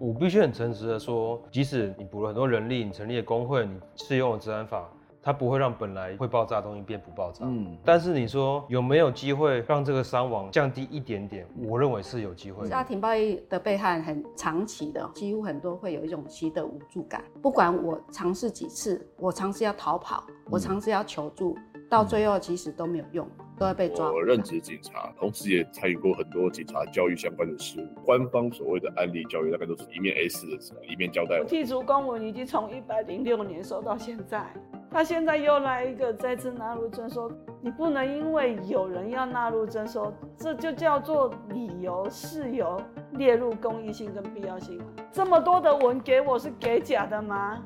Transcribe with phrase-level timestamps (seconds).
[0.00, 4.90] 我必须很诚实的说，即使你补了很多人力，你成立了工会，你适用了治安法。
[5.22, 7.44] 它不会让本来会爆炸的东西变不爆炸。
[7.44, 11.46] 嗯，但是你说有没有机会让这个伤亡降低一点点？
[11.68, 12.66] 我认为是有机会。
[12.68, 17.22] 家庭暴力的被害很长期的，几乎很多会有一种习得无助感。
[17.42, 23.28] 不管我尝试几次，我尝试要逃跑，我尝试要求助，嗯、到最后其实都没有用，
[23.58, 24.10] 都要被抓。
[24.10, 28.00] 我任职警察，同时也参与过很多警察教育相关的事务。
[28.06, 31.46] 官方所谓的案例教育，大概都是一面 A4 的纸，一面交代我。
[31.46, 34.50] 剔除公文已经从一百零六年收到现在。
[34.92, 42.76] 他现在又来一个再次纳入征收，你不能因为有人要纳入征收，这就叫做理由事由
[43.12, 44.80] 列入公益性跟必要性。
[45.12, 47.62] 这么多的文给我是给假的吗？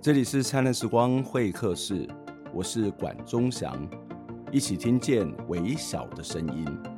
[0.00, 2.08] 这里是灿烂时光会客室，
[2.50, 3.76] 我是管中祥，
[4.50, 6.95] 一起听见微小的声音。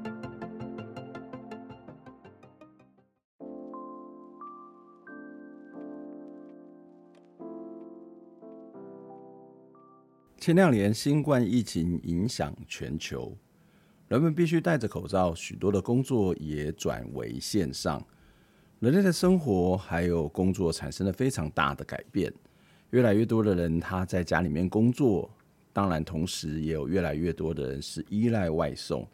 [10.49, 13.37] 前两年新冠疫情影响全球，
[14.09, 18.02] 人们必须戴着口罩，许多的工作也转为线上。
[18.80, 22.32] 人类的生活还有工作产生了非常大的改变，
[22.93, 25.30] 越来越多的人他在家里面工作，
[25.71, 29.07] 当然同时也有越来越多的人是依赖外送。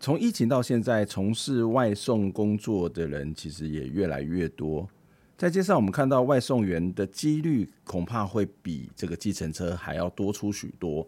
[0.00, 4.88] 从疫情到现在，从事外送工作的人其实也越来越多。
[5.36, 11.06] 在街上，我们看到外送员的几率恐怕会比这个计程车还要多出许多。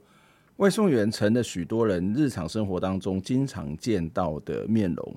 [0.56, 5.14] 外送员成了许多人日常生活当中经常见到的面容，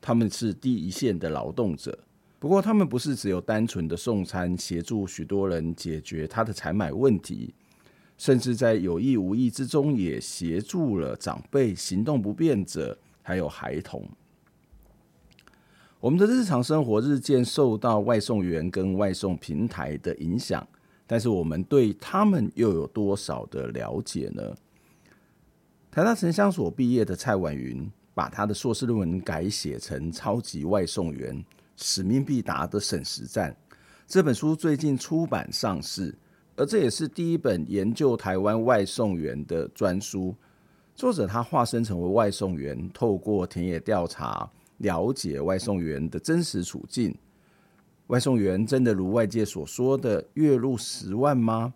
[0.00, 1.96] 他们是第一线的劳动者。
[2.40, 7.54] 不过，他们不是只有单纯的送餐，协助许多人解决他的采买问题，
[8.18, 14.04] 甚至在有意无意之中也协助了长辈、行动不便者，还有孩童。
[16.06, 20.64] 我们的日常生活日渐受到外送员跟外送平台的影响，
[21.04, 24.54] 但是我们对他们又有多少的了解呢？
[25.90, 31.44] 台大城乡所毕业的蔡婉云，把他的硕士论文改写成《超级外送员：
[31.74, 33.50] 使命必达的省时战》
[34.06, 36.14] 这本书，最近出版上市，
[36.54, 40.32] 而这也是第一本研究台湾外送员的专书。
[40.94, 44.48] 作者他化身成为外送员，透过田野调查。
[44.78, 47.14] 了解外送员的真实处境，
[48.08, 51.72] 外送员真的如外界所说的月入十万吗？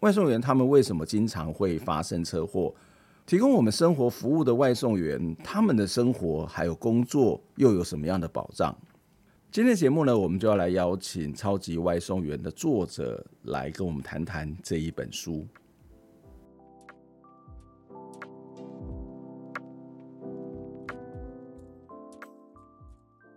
[0.00, 2.74] 外送员他们为什么经常会发生车祸？
[3.26, 8.76] 提供我们生活服务的外送员，他们的生活还有工作又有什么样的保障？
[9.50, 15.46] 今天节目呢，我们就要来邀请《超级外送员》的作者来跟我们谈谈这一本书。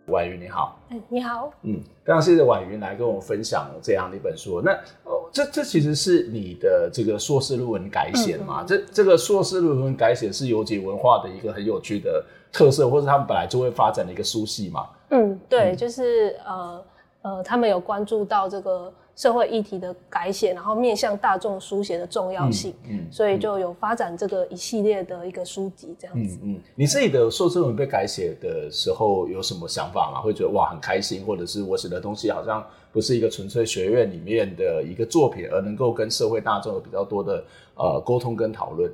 [0.07, 4.61] 婉云你好，哎，你好，嗯，刚刚谢谢婉云来跟我们分享这样的一本书。
[4.61, 4.71] 那
[5.03, 8.61] 哦，这这其实是你的这个硕士论文改写嘛？
[8.61, 12.23] 嗯、这这个硕士论文改写是有解文化的一个很有趣的
[12.53, 14.87] 特色，或者他们本来就会发展的一个书系嘛？
[15.09, 16.81] 嗯，对，嗯、就是呃
[17.21, 18.93] 呃，他们有关注到这个。
[19.17, 26.37] 社会议题的改写，然后面向大众书写的重要性，嗯，嗯，所以就有发展这个一系列的一个书籍这样子。
[26.43, 30.21] 嗯嗯，你自己的硕士论文被改写的时候有什么想法吗？
[30.21, 38.87] 会觉得哇很开心，或者是我写的东西好像不是一个纯粹学院里面的一个作品，而能够跟社会大众有比较多的呃沟通跟讨论。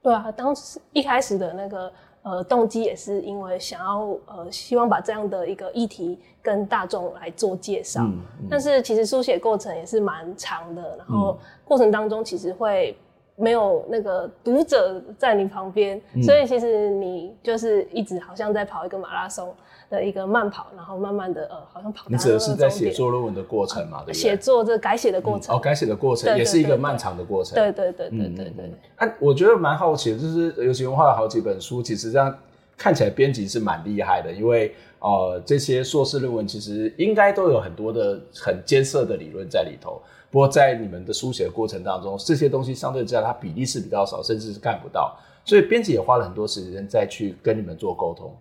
[0.00, 1.92] 对啊，当时一开始的那个。
[2.24, 8.00] 呃，动机也是因为想要呃，希望把这样的一个议题跟大众来做介绍。
[8.02, 12.96] 嗯嗯、但是其实书写过程也是蛮长的，然后过程当中其实会
[13.36, 19.54] 没有那个读者在你旁边，嗯、所以其实你就是一直好像在跑一个马拉松。
[19.94, 22.06] 的一个慢跑，然后慢慢的呃，好像跑。
[22.08, 23.98] 你指的是在写作论文的过程嘛？
[23.98, 24.14] 对不对？
[24.14, 25.54] 写作这改写的过程。
[25.54, 27.54] 哦，改写的过程也是一个漫长的过程。
[27.54, 28.72] 对对对对对对。
[28.96, 32.36] 啊，我觉得蛮好奇的，就是尤其文化的好几本书，其实这样
[32.76, 40.00] 看起来编辑是蛮厉害的，因为呃，这些硕士论文其实应该都有很多的很艰涩的理论在里头。
[40.30, 48.34] 不过在你们的书写的过程当中，这些东西相对之下它比例是比较少，甚至是看不到，所以编辑也花了很多时间再去跟你们做沟通。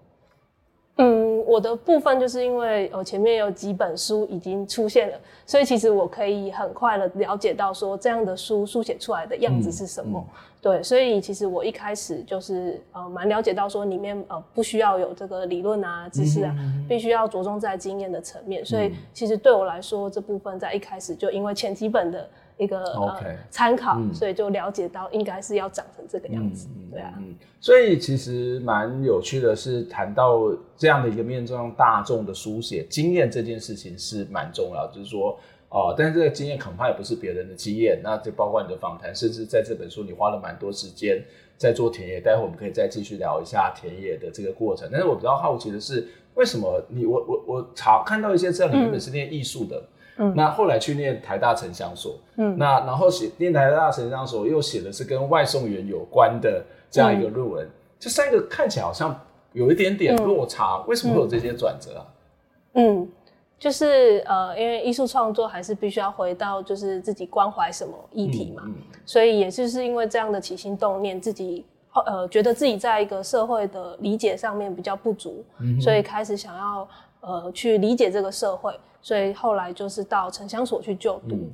[0.98, 10.20] 嗯，我的部分就是因为呃前面有几本书已经出现了，所以其实我可以很快的了解到说这样的书书写出来的样子是什么。
[10.20, 16.56] 嗯嗯、对，所以其实我一开始就是呃蛮了解到说里面呃不需要有这个理论啊知识啊，
[16.88, 18.64] 必须要着重在经验的层面。
[18.64, 22.84] 所以其实对我来说这部分在一开始就因为前几本的一个
[23.50, 27.14] 参考，所以就了解到应该是要长成这个样子，嗯、对啊。
[27.18, 35.40] 嗯，所以其实蛮有趣的是，谈到这样的一个面向大众的书写经验这件事情是蛮重要，就是说。
[35.76, 41.20] 哦，但是这个经验恐怕也不是别人的经验，那就包括你的访谈，甚至在这本书你花了蛮多时间
[41.58, 42.22] 在做田野。
[42.22, 44.88] 待会我们可以再继续聊一下田野的这个过程。
[44.92, 49.88] 但是我比较好奇的是，为什么你我我我查看到一些这样，你原本是念艺术的，嗯，
[50.36, 57.68] 那后来去念台大城乡所，嗯，那然后写念台大城乡所又写的是跟外送员有关的这样一个论文，
[58.00, 59.20] 这三个看起来好像
[59.54, 62.06] 有一点点落差，为什么会有这些转折啊？
[62.74, 63.10] 嗯。
[63.60, 71.66] 就是呃，因为艺术创作还是必须要回到就是自己关怀什么议题嘛，嗯嗯、所以也就是因为这样的起心动念，自己
[72.06, 76.86] 呃觉得自己在一个社会的理解上面比较不足，嗯、所以开始想要
[77.24, 78.72] 呃去理解这个社会，
[79.02, 81.52] 所以后来就是到城乡所去就读，嗯、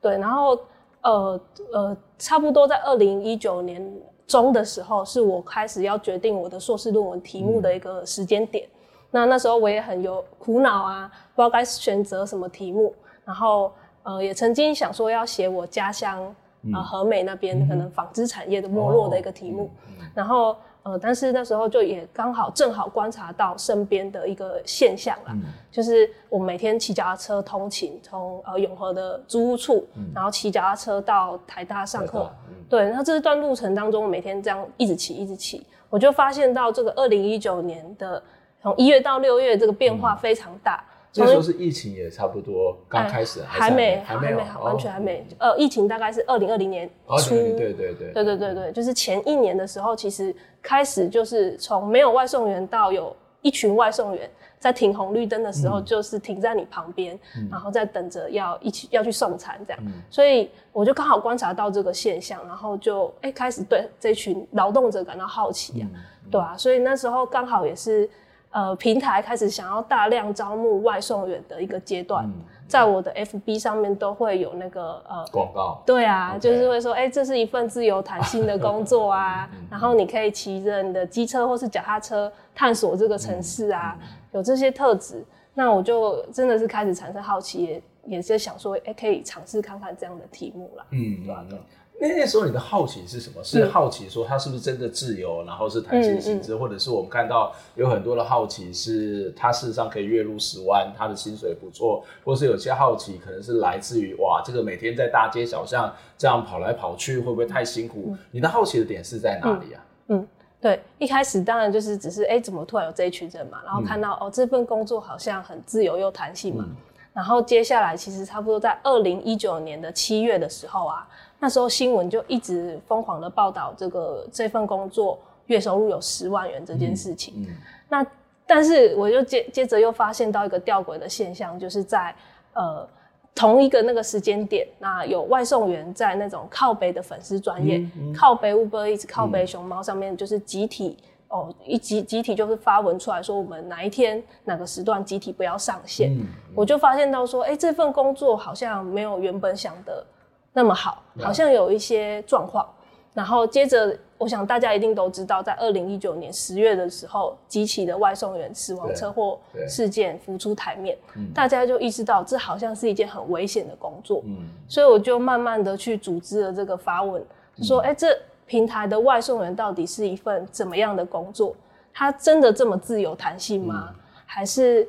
[0.00, 0.58] 对，然后
[1.00, 1.40] 呃
[1.72, 3.82] 呃差不多在二零一九年
[4.26, 8.66] 中的时候，是我开始要决定我的硕士论文题目的一个时间点。
[8.66, 8.78] 嗯
[9.14, 12.94] 那那时候我也很有苦恼啊，不知道该选择什么题目。
[13.26, 13.70] 然后
[14.04, 16.34] 呃，也曾经想说要写我家乡
[16.72, 19.68] 呃和美那边可能纺织产业的没落的一个题目。
[20.14, 25.36] 然后呃，但是那时候就也刚好正好观察到身边的一个现象啦，
[25.70, 32.30] 就是我每天骑脚踏车通勤，从呃永和的租屋处，然后骑脚踏车到台大上课。
[32.68, 38.22] 对，那这段路程当中，我每天这样一直骑一直骑，我就发现到这个二零一九年的。
[38.62, 40.84] 从一月到六月，这个变化非常大。
[41.14, 45.26] 那时候是疫情也差不多刚开始，还没还没好，完全还没。
[45.38, 46.88] 呃，疫情大概是二零二零年
[47.18, 57.18] 初，对对对对对对对，就是前一年的时候，其实开始就是从没有外送员到有一群外送员在停红绿灯的时候，就是停在你旁边，
[57.50, 59.82] 然后在等着要一起要去送餐这样。
[60.08, 65.86] 所以我就刚好观察到这个现象，然后就哎开始对这群劳动者感到好奇呀，
[66.30, 68.08] 对啊，所以那时候刚好也是。
[68.52, 72.34] 呃，平台开始想要大量招募外送员的一个阶段，嗯、
[72.68, 83.98] 在我的 FB 上面都会有那个呃广告，对啊.就是会说，哎、欸，这是一份自由弹性的工作啊， 嗯、然后你可以骑着你的机车或是脚踏车探索这个城市啊，
[84.32, 91.58] 有这些特质，那我就真的是开始产生好奇，也也是想说，哎、欸，可以尝试看看这样的题目啦，嗯，对啊，对。
[92.02, 93.44] 那那时候你的好奇是什么？
[93.44, 108.16] 是好奇说他是不是真的自由，然后是弹性薪资，或者是我们看到有很多的好奇是他事实上可以月入十万，他的薪水不错，或是有些好奇可能是来自于哇，这个每天在大街小巷这样跑来跑去会不会太辛苦？
[108.32, 109.84] 你的好奇的点是在哪里啊？
[110.08, 110.26] 嗯，
[110.60, 113.60] 对，一开始当然就是只是哎，怎么突然有这一群人嘛？
[113.64, 116.66] 然后看到哦，这份工作好像很自由又弹性嘛。
[117.12, 121.06] 然后接下来其实差不多在二零一九年的七月的时候啊。
[121.42, 127.34] 那时候新闻就一直疯狂的报道这个这份工作月收入有十万元这件事情。
[127.36, 127.56] 嗯嗯、
[127.88, 128.06] 那
[128.46, 132.14] 但是我就接接着又发现到一个吊诡的现象，就是在
[132.52, 132.88] 呃
[133.34, 137.84] 同一个那个时间点，那有外送员在那种靠北的粉丝专业，
[138.16, 146.14] 靠北 Uber 一直靠北熊猫上面，就是集体、嗯、哦一集集体就是发文出来说，我们哪一天哪个时段集体不要上线。
[146.14, 150.06] 嗯嗯、我就发现到说，哎、欸，这份工作好像没有原本想的。
[150.52, 152.68] 那么好，好像有一些状况，
[153.14, 160.96] 然后接着，我想大家一定都知道，在二零一九年十月的时候，几起的外送员死亡车祸事件浮出台面，
[161.34, 167.24] 大家就意识到这好像是一件很危险的工作，嗯，所以我就慢慢的去组织了这个发问，
[167.56, 168.08] 就说，哎，这
[168.46, 171.56] 平台的外送员到底是一份怎么样的工作？
[171.94, 173.88] 他真的这么自由弹性吗？
[174.26, 174.86] 还是，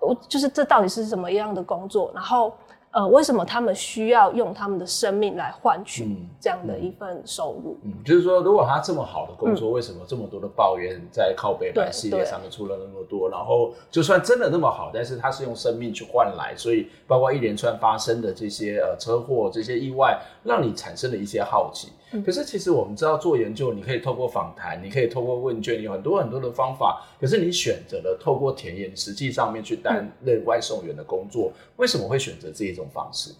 [0.00, 2.10] 我就是这到底是什么样的工作？
[2.14, 2.52] 然后。
[2.92, 7.78] 呃，为什么他们需要用他们的生命来换取这样的一份收入？
[7.82, 13.30] 嗯，嗯，就是说，如果他这么好的工作，嗯、为什么这么多的抱怨在靠北版系列上面出了那么多？
[13.30, 21.88] 然后，就算真的那么好，但是他是用生命去换来，所以包括一连串发生的这些呃车祸、这些意外，让你产生了一些好奇。
[22.24, 27.02] 可是其实我们知道做研究，你可以透过访谈，你可以透过问卷，有很多很多的方法。
[27.20, 33.32] 可是你选择了透过田野实际上面去担任外送员的工作，嗯、为什么会选择这一种方式？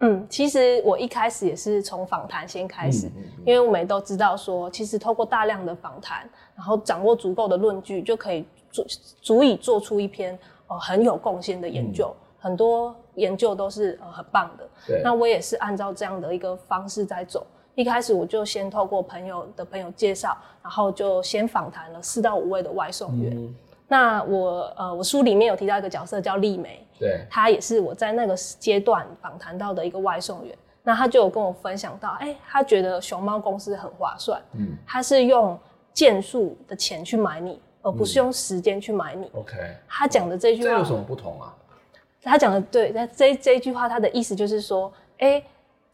[0.00, 8.84] 嗯，其实我一开始也是从访谈先开始，嗯嗯嗯、因为我们也都知道说，其实透过大量的访谈，然后掌握足够的论据，就可以足
[9.20, 12.14] 足以做出一篇呃很有贡献的研究。
[12.14, 14.68] 嗯、很多研究都是呃很棒的。
[14.86, 17.46] 对那我也是按照这样的一个方式在走。
[17.74, 23.36] 一开始我就先透过朋友的朋友介绍，然后就先访谈了四到五位的外送员。
[23.36, 23.54] 嗯、
[23.88, 30.56] 那我呃，我书里面有提到一个角色叫丽梅，对，她也是我在那个阶段访谈到的一个外送员。
[30.86, 35.58] 那他就有跟我分享到，哎、欸，他觉得熊猫公司很划算，嗯，他是用
[35.94, 39.30] 件数的钱去买你，而不是用时间去买你。
[39.32, 39.56] OK，
[39.88, 41.56] 他讲的这句话这有什么不同啊？
[42.22, 45.44] 他讲的对，那这这一句话他的意思就是说，哎、欸，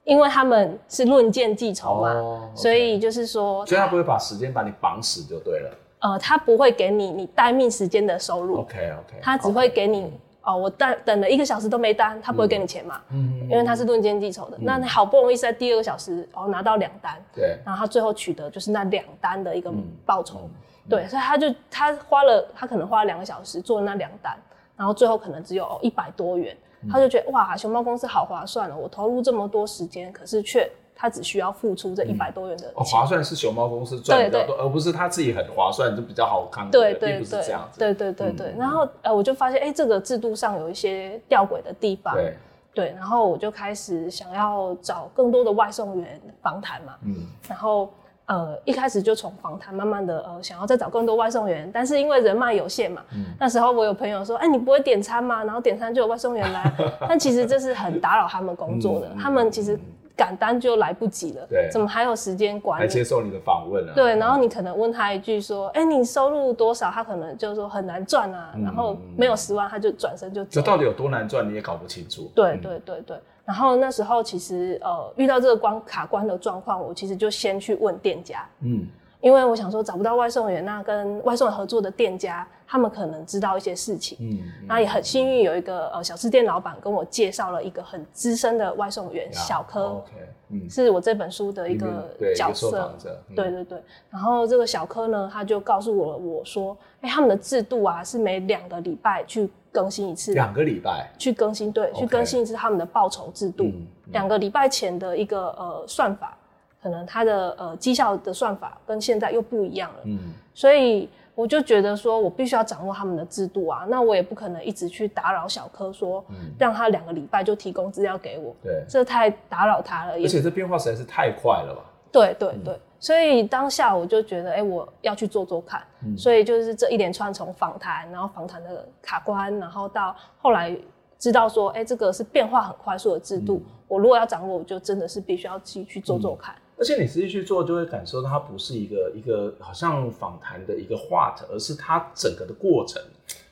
[0.04, 2.56] 因为他们是论件计酬嘛，oh, okay.
[2.56, 5.78] 所以就是说，所以他不会把时间把你绑死就对了。
[6.00, 8.60] 呃，他不会给你你待命时间的收入。
[8.60, 10.04] OK OK，他只会给你。
[10.04, 10.10] Okay.
[10.42, 12.98] 哦，我等等了一个小时都没单，他不会给你钱嘛？
[13.10, 14.56] 嗯，因为他是论件计酬的。
[14.56, 19.70] 嗯、那你好不容易在第二个小时哦拿到两单，对，然后他最后取得就是那两单的一个
[20.06, 20.50] 报酬，嗯
[20.86, 24.34] 嗯、对，所以他就他花了他可能花了两个小时做那两单，
[24.78, 30.70] 然后最后可能只有一百多元，嗯、他就觉得哇，熊猫公司好划算哦，我投入这么多时间，可是却。
[31.02, 36.70] 他只需要付出这一百多元的钱，哦，划算是熊猫公司赚比较多，而不是他自己很划算就比较好看。
[36.70, 37.78] 对对对，并不是这样子。
[37.78, 38.54] 对对对对。
[38.58, 42.14] 然后呃，我就发现哎，这个制度上有一些吊诡的地方。
[42.14, 42.36] 对
[42.74, 42.90] 对。
[42.90, 46.94] 然后我就开始想要找更多的外送员访谈嘛。
[47.06, 47.26] 嗯。
[47.48, 47.90] 然后
[48.30, 53.02] 呃，一开始就从访谈慢慢的呃，想要再找更多外送员，但是因为人脉有限嘛。
[53.12, 53.24] 嗯。
[53.38, 55.42] 那时候我有朋友说，哎，你不会点餐吗？
[55.42, 56.72] 然后点餐就有外送员来，
[57.08, 59.78] 但其实这是很打扰他们工作的，他们其实。
[60.16, 62.78] 赶单就来不及了，对，怎么还有时间管？
[62.78, 63.92] 还接受你的访问啊？
[63.94, 70.50] 对，然后你可能问他一句说：“哎、你收入多少？”他可能就说很难赚啊，嗯、然后没有十万，他就转身就走。
[70.50, 71.48] 这到底有多难赚？
[71.48, 72.30] 你也搞不清楚。
[72.34, 73.16] 对对对对，
[73.50, 78.86] 然后那时候其实呃遇到这个关卡关的状况，我其实就先去问店家，嗯。
[79.20, 84.16] 因为我想说找不到外送员，那跟外送员合作的店家，他们可能知道一些事情。
[84.18, 92.94] 嗯，那、嗯、也很幸运有一个呃小吃店老板跟我介绍了一个很资深的外送员、啊、小柯、哦 okay, 嗯，是我这本书的一个角色。
[93.02, 93.82] 对，嗯、对对对。
[94.08, 100.34] 然后这个小柯呢，他就告诉我我说，哎、欸，他们的制度啊是每两个礼拜去更新一次。
[100.34, 103.70] 两个礼拜去更新，对，去更新一次他们的报酬制度。
[104.12, 106.36] 两、个礼拜前的一个呃算法。
[106.82, 121.82] 可能他的呃绩效的算法跟现在又不一样了，嗯，所以我就觉得说，我必须要掌握他们的制度啊，那我也不可能一直去打扰小柯，说，嗯，让他两个礼拜就提供资料给我，对，这太打扰他了，而且这变化实在是太快了吧？
[122.10, 130.76] 对对对，嗯、所以当下我就觉得，哎、欸，我要去做做看，嗯，所以就是这一连串从访谈，然后访谈的卡关，然后到后来
[131.18, 136.54] 知道说，哎、欸，这个是变化很快速的制度，嗯、我如果要掌握，我就真的是必须要去去做做看。
[136.54, 136.62] 嗯。
[136.78, 143.02] 而且你实际去做，就会感受到它不是一个一个好像访谈的一个话题，而是它整个的过程。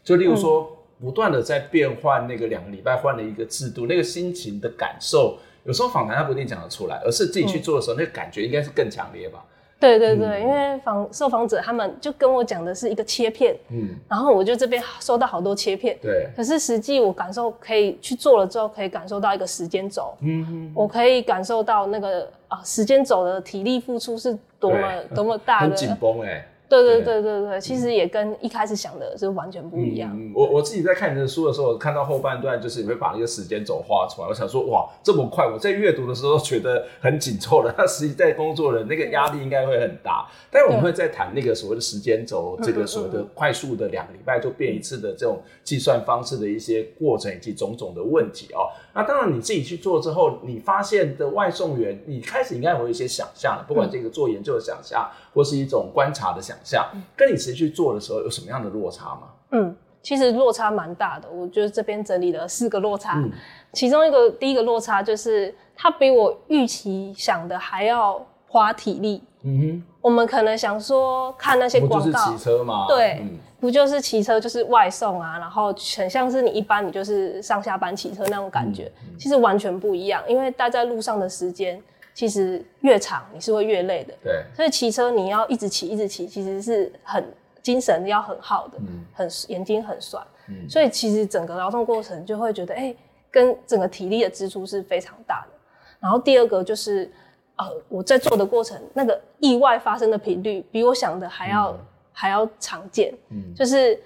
[0.03, 5.39] 就例如说，不断的在变换那个两个礼拜换了一个制度，那个心情的感受，
[5.69, 9.45] 有时候访谈他不一定讲得出来，而是自己去做的时候，那个感觉应该是更强烈吧。
[9.79, 26.49] 对对对，嗯、因为访受访者他们就跟我讲的是一个切片，嗯，然后我就这边收到好多切片，对，可是实际我感受可以去做了之后，可以感受到一个时间轴，嗯哼，我可以感受到那个啊时间轴的体力付出是多么多么大的，很紧绷哎。
[26.69, 30.11] 对对对对对，其实也跟一开始想的是完全不一样。
[30.15, 34.29] 嗯、我我自己在看你的书的时候，看到后半段，就是你会把那个时间轴画出来。
[34.29, 35.47] 我想说，哇，这么快！
[35.47, 40.29] 我在阅读的时候觉得很紧凑了，那实际在工作的那个压力应该会很大。
[40.51, 48.69] 但是我们会再谈那个所谓的时间轴，这个所谓的快速的两个礼拜就变一次的这种计算方式的一些过程以及种种的问题哦。
[48.95, 59.29] 那当然你自己去做之后，你发现的外送员，你开始应该会有一些想象，不管这个做研究的想象，或是一种观察的想象，跟你实际去做的时候有什么样的落差吗？
[59.53, 61.31] 嗯，其实落差蛮大的。
[61.31, 63.31] 我觉得这边整理了四个落差，嗯、
[63.73, 69.23] 其中一个第一个落差就是它比我预期想的还要花体力。
[69.45, 72.87] 嗯哼，我们可能想说看那些广告，不就是骑车吗？
[72.89, 81.81] 对，嗯、不就是骑车就是外送啊，然后很像是你一般你就是上下班骑车那种感觉，其实完全不一样，因为待在路上的时间。
[82.19, 87.25] 其实越长你是会越累的，对，所以骑车你要一直骑一直骑，其实是很
[87.63, 92.97] 精神要很耗的，嗯，很眼睛很酸，嗯，所以其实整个劳动过程就会觉得，哎、欸，
[93.31, 95.53] 跟整个体力的支出是非常大的。
[96.01, 97.09] 然后第二个就是，
[97.55, 101.79] 呃，我在做的过程，那个意外发生的频率比我想的还要、嗯、
[102.13, 103.97] 还要常见，嗯，就是。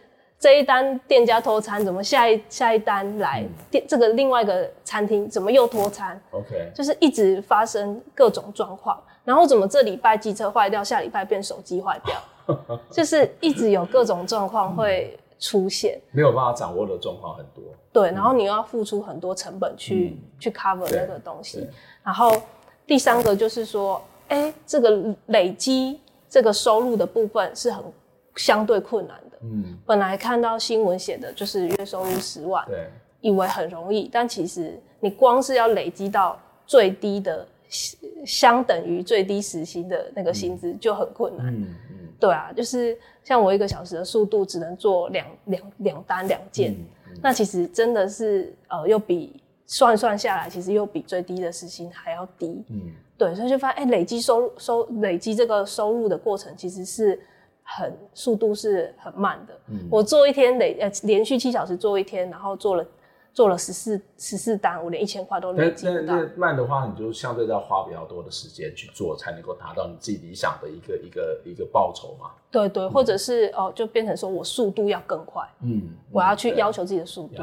[0.42, 3.46] 这一单店家拖餐，怎么下一下一单来？
[3.70, 9.00] 店、嗯、这个另外一个餐厅怎么又拖餐？OK，就是一直发生各种状况。
[9.25, 12.58] 然后怎么这礼拜机车坏掉，下礼拜变手机坏掉，
[12.90, 17.62] 就是一直有各种状况会出现，嗯、没有办法掌握的状况很多。
[17.92, 21.68] 对，然后你又要付出很多成本去、嗯、去 cover 那个东西。
[22.02, 22.32] 然后
[22.84, 27.84] 第三个就是说，哎，这个累积这个收入的部分是很
[28.36, 29.38] 相对困难的。
[29.42, 32.88] 嗯，本来看到新闻写的就是月收入十万，对，
[33.20, 37.46] 以为很容易，但其实你光是要累积到最低的
[38.24, 41.48] 相等于最低时薪的那个薪资就很困难。
[41.48, 52.64] 嗯嗯，对啊，就是像我一个小时的速度只能做两两两单两件，嗯嗯、那其实真的是呃，又比算算下来，其实又比最低的时薪还要低。
[52.68, 57.20] 嗯，对，所以就发现哎、欸，累积收入收累积这个收入的过程其实是
[57.76, 59.54] 很速度是很慢的。
[59.68, 62.84] 嗯，我做一天累呃连续七小时做一天，然后做了。
[63.34, 65.72] 做了十四十四单，我连一千块都没有。
[65.84, 72.32] 那那慢的话，你就相对要花比较多的时间去做，才能够达到你自己理想的一个一个一个报酬嘛。
[72.50, 75.42] 对对，或者是哦，就变成说我速度要更快。
[75.62, 77.42] 嗯，我要去要求自己的速度。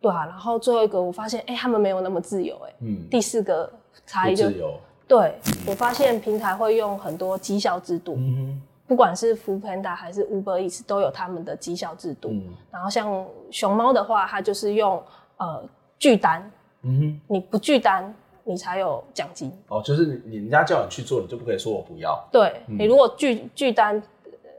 [0.00, 2.74] 对啊，然后最后一个我发现，哎，他们没有那么自由，哎。
[2.80, 3.06] 嗯。
[3.08, 3.72] 第四个
[4.04, 4.74] 差异就自由。
[5.06, 8.16] 对，我发现平台会用很多绩效制度。
[8.16, 8.60] 嗯。
[8.90, 12.30] 不管是 Foodpanda 还是 Uber Eats 都有他们的绩效制度。
[12.32, 12.42] 嗯。
[12.72, 15.00] 然后像熊猫的话，它就是用。
[15.42, 15.64] 呃，
[15.98, 19.50] 拒单，嗯哼，你不拒单，你才有奖金。
[19.68, 22.22] 哦，就是你人家叫你去做，你就不可以说我不要。
[22.30, 24.02] 对，嗯、你如果拒拒单，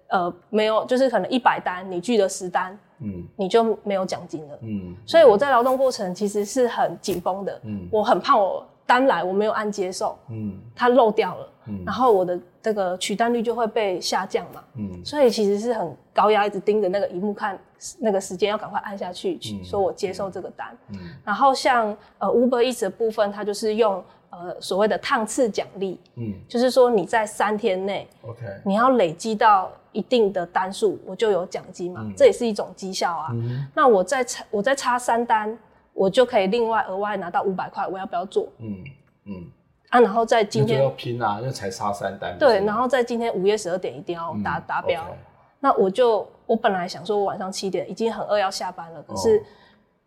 [0.08, 4.58] 呃，没有，就是可能一百单，你拒了十单，嗯，你就没有奖金了。
[4.62, 7.62] 嗯，所以我在劳动过程其实是很紧绷的。
[7.64, 14.64] 嗯，我很怕我单来我没有按接受，嗯，它漏掉了，嗯，然后我的这个取单率就会被下降嘛。
[14.76, 17.60] 嗯，所以其实是很高压，一直盯着那个萤幕看。
[18.00, 20.68] 那个时间要赶快按下去，去说我接受这个单。
[20.90, 33.32] 嗯，然后像呃 Uber Eats 的部分，它就是用呃所谓的趟次奖励，嗯，就是说你在三天内，OK，你要累积到一定的单数，我就有奖金嘛，这也是一种绩效啊。
[33.74, 35.58] 那我再差我再差三单，
[35.96, 38.48] 我就可以另外额外拿到五百块，我要不要做？
[38.60, 38.76] 嗯
[39.26, 39.52] 嗯，
[39.92, 42.36] 啊，然后在今天就要拼啊，因为才差三单。
[42.40, 45.06] 对，然后在今天午夜十二点一定要达达标。
[45.60, 49.44] 那我就我本来想说，我晚上七点已经很饿要下班了，可是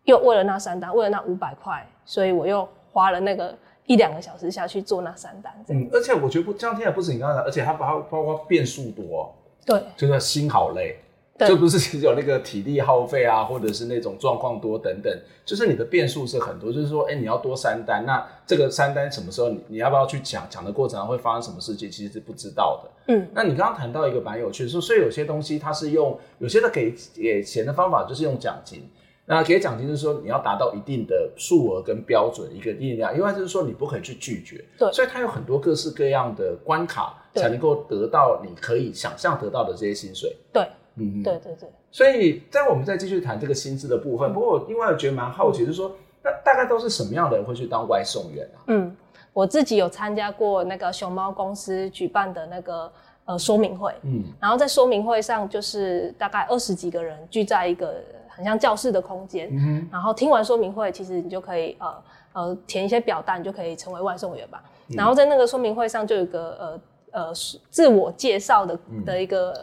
[0.03, 5.53] 又为了那三单，为了那五百块，所以我又花了那个一两个小时下去做那三单。
[5.69, 9.33] 嗯，而且我觉得不这样听起来不止你刚才，而且它包包括变数多，
[9.65, 10.99] 对，就是心好累。
[11.37, 15.13] 对就不是只有那个体力耗费啊，或者是那种状况多等等，
[15.43, 16.71] 就是你的变数是很多。
[16.71, 20.47] 就是说，哎、欸，你要多三单，那这个三单什么时候你你要不要去讲？
[20.49, 23.13] 讲的过程会发生什么事情，其实是不知道的。
[23.13, 28.89] 嗯，那你刚刚谈到一个蛮有趣的，说所以有些东西它是用有些的给给钱的方法，就是用奖金。
[29.25, 34.63] 那给奖金就是说你要达到一定的数额跟标准一个力量，因为就是说你不可以去拒绝。
[34.77, 40.33] 对，所以它有很多各式各样的关卡，才能够得到你可以想象得到的这些薪水。
[40.53, 40.65] 对。
[40.97, 44.33] 嗯，对对对，所以在我们再继续谈这个薪资的部分。
[44.33, 45.91] 不过我另外觉得蛮好奇，就是说，
[46.23, 48.57] 那大概都是什么样的人会去当外送员啊？
[48.67, 48.95] 嗯，
[49.33, 52.91] 我自己有参加过那个熊猫公司举办的那个
[53.25, 57.95] 呃说明会，嗯，然后在说明会上，就是大概二十几个人聚在一个
[58.29, 62.03] 很像教室的空间，嗯，然后听完说明会，其实你就可以呃
[62.33, 64.63] 呃填一些表单，你就可以成为外送员吧。
[64.87, 66.79] 嗯、然后在那个说明会上就有一个呃。
[67.15, 67.31] 呃，
[67.69, 69.53] 自我介绍的的一个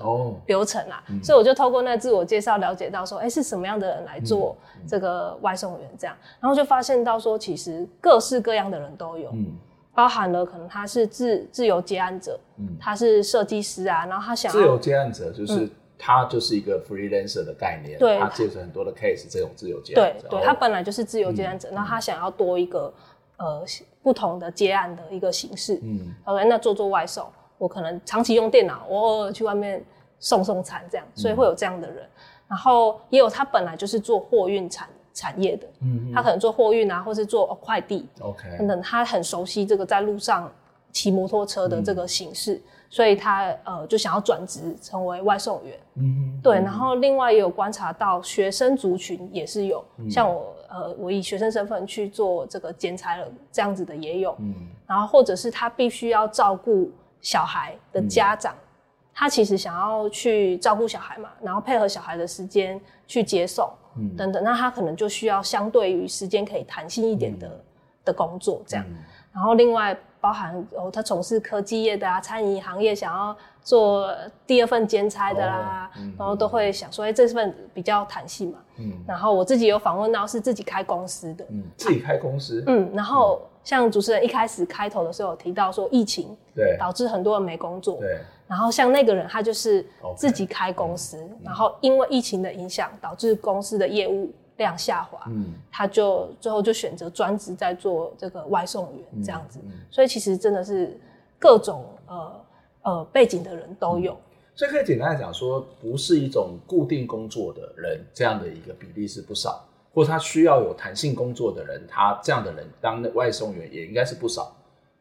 [0.47, 4.57] 流程啦，嗯哦嗯、所以我就透过那自我介绍了解到说，哎、欸，是什么样的人来做
[4.88, 9.55] 这个外送员这样，嗯、然后就发现到说，其实各式各样的人都有，嗯、
[9.95, 22.91] 包含了可能他是自自由接案者，嗯、他是设计师啊，然后他想自由接案者就是、嗯、他就是一个 freelancer 的概念，对，他接着很多的 case，这种自由接案者，对，对他本来就是自由接案者，那、嗯、他想要多一个
[23.37, 23.62] 呃
[24.03, 27.27] 不同的接案的一个形式，嗯，OK，那做做外送。
[27.62, 29.81] 我可能长期用电脑，我偶尔去外面
[30.18, 32.03] 送送餐这样，所以会有这样的人。
[32.03, 40.51] 嗯、然后也有他本来就是做货运产产业的，嗯哼，他可能做货运啊，或是做快递，OK，等等，他很熟悉这个在路上
[40.90, 46.57] 骑摩托车的这个形式，嗯、所以他呃就想要转职成为外送员，嗯，对。
[46.57, 54.53] 然后另外也有观察到学生族群也是有，嗯、像我呃我以学生身份去做这个剪裁了这样子的也有，嗯，
[54.85, 56.90] 然后或者是他必须要照顾。
[57.22, 58.66] 小孩的家长，嗯、
[59.14, 67.61] 他其实想要去照顾小孩嘛，然后配合小孩的时间去接送，嗯、等等，那他可能就需要相对于时间可以弹性一点的、嗯、
[68.04, 68.85] 的工作这样。
[68.88, 68.96] 嗯、
[69.32, 74.12] 然后另外包含哦，他从事科技业的啊，餐饮行业想要做
[74.44, 78.58] 第二份兼差的啦，哦嗯、然后都会想说，哎、欸，这份比较弹性嘛。
[78.78, 78.92] 嗯。
[79.06, 83.40] 然后我自己有访问到是自己开公司的，嗯，自己开公司，嗯，然后。
[83.64, 86.77] 像主持人一开始开头的时候有提到说疫情对。
[86.79, 89.85] 导致很多人没工作，对，然后像那个人他就是
[90.16, 99.59] 自己开公司，然后因为疫情的影响导致公司的业务量下滑，嗯，他就最后就选择专职在做这个外送员这样子，
[99.90, 100.98] 所以其实真的是
[101.38, 102.44] 各种呃
[102.83, 104.16] 呃背景的人都有，
[104.55, 109.64] 所以可以简单来讲说，不是一种固定工作的人，这样的一个比例是不少。
[109.92, 114.57] 或他需要有弹性工作的人，他这样的人当外送员也应该是不少。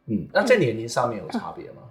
[0.08, 1.84] 嗯，那在年龄上面有差别吗？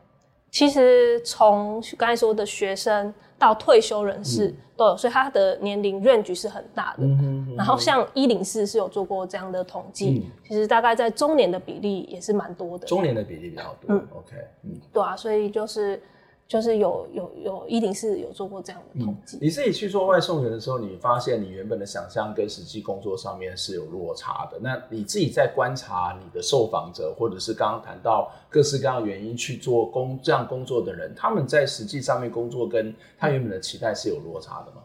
[0.51, 7.05] 其实从刚才说的学生到退休人士、嗯、都有，所以他的年龄 range 是很大的。
[7.05, 12.87] 嗯哼嗯，然后像一零四是有做过这样的统计、嗯，其实大概在中年的比例也是蛮多的。
[12.87, 13.95] 中年的比例比较多。
[13.95, 16.03] 嗯，OK，嗯，对啊，所以就是。
[16.51, 19.39] 就是有有有一定是有做过这样的统计、嗯。
[19.43, 24.59] 你自己去做外送员的时候，你发现你原本的想象跟实际工作上面是有落差的。
[24.61, 34.83] 那你自己在观察你的受访者，或者是刚刚谈到各式各样的原因去做工这样工作的人，他们在实际上面工作跟他原本的期待是有落差的吗？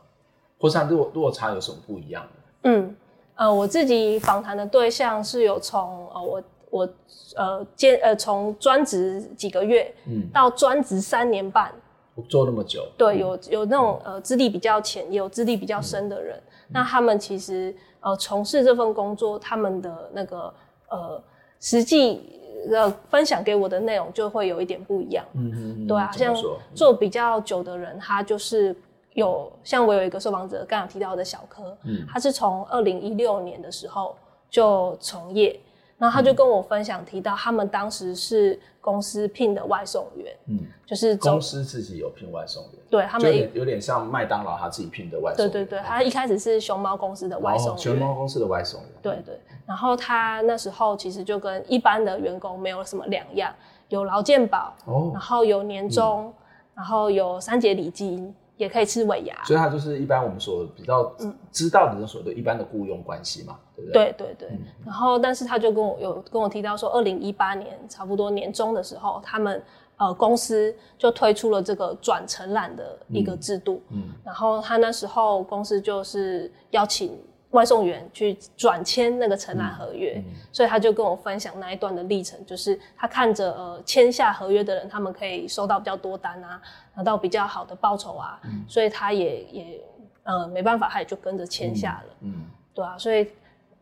[0.60, 2.70] 或者落落差有什么不一样的？
[2.70, 2.96] 嗯，
[3.34, 6.44] 呃，我自己访谈的对象是有从呃我。
[6.76, 6.90] 我
[7.38, 11.72] 呃兼呃从专职几个月，嗯，到专职三年半，
[12.16, 20.54] 我做那么久，对，有有那种呃资历比较浅，也有资历比较深的人，嗯、那他们其实呃从事这份工作，他们的那个
[20.90, 21.24] 呃
[21.62, 22.22] 实际
[22.70, 26.36] 呃分享给我的内容就会有一点不一样，嗯嗯，对啊，像
[26.74, 28.76] 做比较久的人，他就是
[29.14, 34.14] 有像我有一个受访者刚刚提到的小柯，嗯，他是从二零一六年的时候
[34.50, 35.58] 就从业。
[35.98, 53.54] 然后他就跟我分享，提到他们当时是公司聘的外送员，嗯，就是公司自己有聘外送员，对他们有点，有点像麦当劳他自己聘的外送员，对对对，他一开始是熊猫公司的外送员，熊猫公司的外送员，对对，然后他那时候其实就跟一般的员工没有什么两样，
[53.90, 56.34] 有劳健保，哦，然后有年终，
[56.74, 58.36] 然后有三节礼金。
[58.58, 61.14] 也可以吃尾牙，所以它就是一般我们所比较
[61.52, 63.94] 知道的人所的一般的雇佣关系嘛，对不对？
[63.94, 64.50] 对对对。
[64.52, 69.62] 嗯、然后，但是他就跟我有跟我提到说，二零一八年差不多年中的时候，他们
[69.98, 77.18] 呃公司就推出了这个转承揽的一个制度，嗯，嗯，然后他那时候公司就是邀请。
[77.52, 86.62] 外送员去转签那个承揽合约，所以他就跟我分享那一段的历程，就是他看着呃签下合约的人，他们可以收到比较多单啊，
[86.96, 89.82] 拿到比较好的报酬啊，嗯、所以他也也
[90.24, 93.26] 呃没办法，他也就跟着签下了嗯，嗯，对啊，所以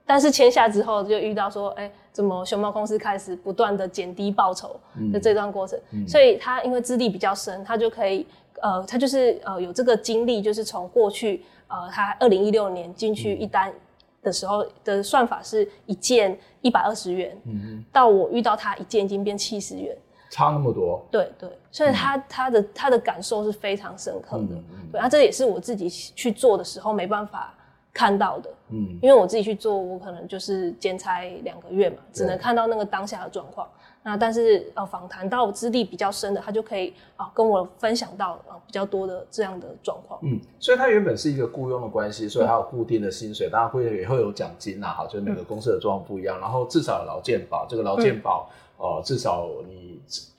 [0.06, 4.80] 但是签下之后就遇到说，哎、欸，怎么熊猫公司开始不断的减低报酬
[5.12, 6.04] 的这段过程，嗯。
[6.04, 8.26] 嗯、所以他因为资历比较深，他就可以
[8.62, 11.44] 呃他就是呃有这个经历，就是从过去。
[11.70, 13.74] 呃，他二零一六年进去一单
[14.22, 19.98] 的时候的算法是一件一百二十元，嗯，到我遇到他一件已经变七十元，
[20.30, 21.04] 差那么多。
[21.10, 27.56] 对对，所以他、嗯、他的他的感受是非常深刻的，嗯嗯、对，那这也是我自己去做的时候没办法
[27.94, 33.68] 看到的，嗯，因为我自己去做，我可能就是兼差两个月嘛，只能看到那个当下的状况。
[34.06, 40.20] 那但是呃，访谈到资历比较深的，他就可以啊跟我分享到啊比较多的这样的状况。
[40.24, 46.38] 嗯，所以他原本是一个雇佣的关系，所以他有固定的薪水，当然会也会有奖金呐，哈，就是每个公司的状况不一样。
[46.42, 49.83] 然后至少有劳健保，这个劳健保哦、嗯呃，至少你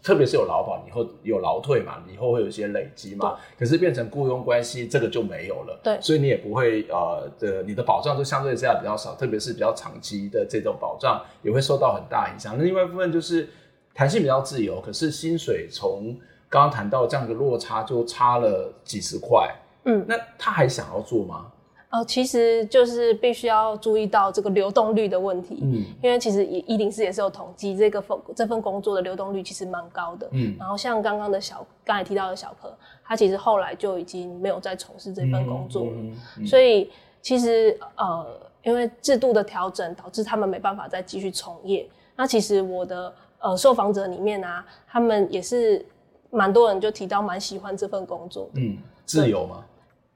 [0.03, 3.37] 特别是有劳保，以后有劳退嘛，以后会有一些累积嘛。
[3.59, 5.81] 可是变成雇佣关系，这个就没有了。
[5.83, 12.57] 对，所以你也不会呃的，你的保障就相对这样比较少，特别是比较长期的这种保障也会受到很大影响。
[12.59, 13.48] 那另外一部分就是。
[13.96, 19.48] 弹性比较自由，可是薪水从刚刚谈到这样的落差就差了几十块。
[19.85, 21.46] 嗯，那他还想要做吗？
[21.94, 25.61] 呃，其实就是必须要注意到这个流动率的问题。
[25.62, 30.28] 嗯，因为其实一零四也是有统计，这个份这份工作的流动率其实蛮高的。
[30.33, 35.92] 嗯，然后像刚刚的小刚才提到的小柯，他其实后来就已经没有再从事这份工作了。
[35.92, 36.90] 嗯嗯嗯、所以
[37.22, 38.26] 其实呃，
[38.64, 41.88] 因为制度的调整导致他们没办法再继续从业。
[42.16, 43.14] 那其实我的。
[43.40, 45.85] 呃，受访者里面啊，他们也是
[46.30, 48.61] 蛮多人就提到蛮喜欢这份工作的。
[48.62, 49.62] 嗯，自由吗？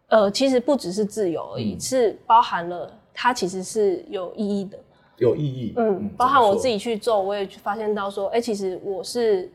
[0.09, 4.79] 呃，其实不只是自由而已，嗯、是包含了它其实是有意义的。
[5.17, 5.75] 有意义。
[5.77, 9.51] 嗯，嗯包含我自己去做，我也发现到说，哎、欸，其实我是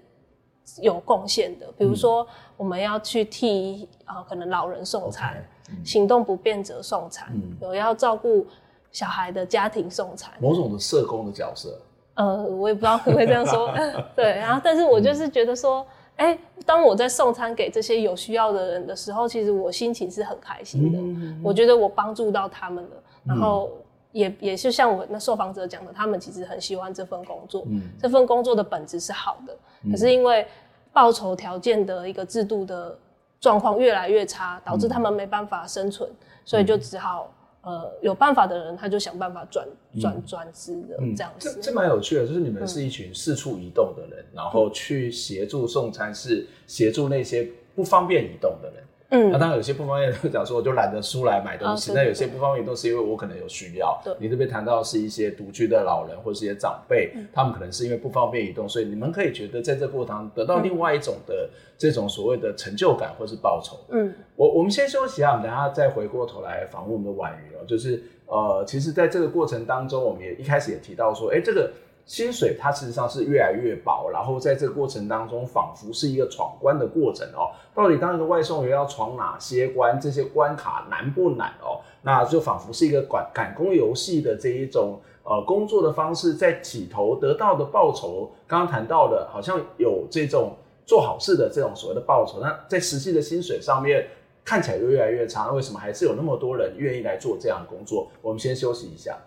[0.81, 1.67] 有贡献的。
[1.77, 2.25] 比如说，
[2.57, 5.33] 我们要去替啊、呃，可能老人送餐
[5.65, 8.45] ，okay, 嗯、行动不便者送餐，嗯、有要照顾
[8.91, 11.81] 小孩的家庭送餐，某种的社工的角色。
[12.15, 13.73] 呃，我也不知道会不会这样说，
[14.15, 14.25] 对。
[14.35, 15.83] 然后，但是我就是觉得说，
[16.15, 20.99] 哎、当我在送餐给这些有需要的人的时候，其实我心情是很开心的。
[20.99, 22.91] 嗯、我觉得我帮助到他们了，
[23.25, 23.71] 然后
[24.11, 27.63] 也、嗯、也是像我那受访者讲的，他们其实很喜欢这份工作。
[27.67, 30.47] 嗯，这份工作的本质是好的，嗯、可是因为
[30.91, 32.97] 报酬条件的一个制度的
[33.39, 37.31] 状况越来越差，导致他们没办法生存，嗯、所以就只好。
[37.63, 39.67] 呃，有办法的人，他就想办法转
[39.99, 41.53] 转转职的这样子。
[41.55, 48.83] 这这蛮有趣的，就是你们是一群四处移动的人，嗯、然后去协助送餐，是协助那些不方便移动的人。
[49.13, 51.93] 嗯，那当然有些不方便的讲说，我就懒得出来买东西。
[51.93, 54.01] 那、哦、有些不方便都是因为我可能有需要。
[54.03, 61.47] 对，你这边谈到是一些独居的老人或是一些长辈，嗯、他们可能是因为不方便移动，所以你们可以觉得在这过程当中得到另外一种的
[61.77, 63.77] 这种所谓的成就感或是报酬。
[63.89, 67.63] 嗯，我我们先休息一下，我们等下再回过头来访问我们的婉瑜哦。
[67.67, 71.71] 就是呃，其实在这个过程当中，我们也一开始也提到说，哎，这个。
[72.05, 77.51] 薪水它事实上是越来越薄，然后在这个过程当中，仿佛是一个闯关的过程哦。
[77.73, 79.99] 到底当一个外送员要闯哪些关？
[79.99, 81.79] 这些关卡难不难哦？
[82.01, 94.05] 那就仿佛是一个赶赶工游戏的这一种呃工作的方式，在起头得到的报酬，刚刚谈到的，好像有这种做好事的这种所谓的报酬，那在实际的薪水上面
[94.43, 95.45] 看起来就越来越差。
[95.47, 98.09] 那为什么还是有那么多人愿意来做这样的工作？
[98.21, 99.17] 我们先休息一下。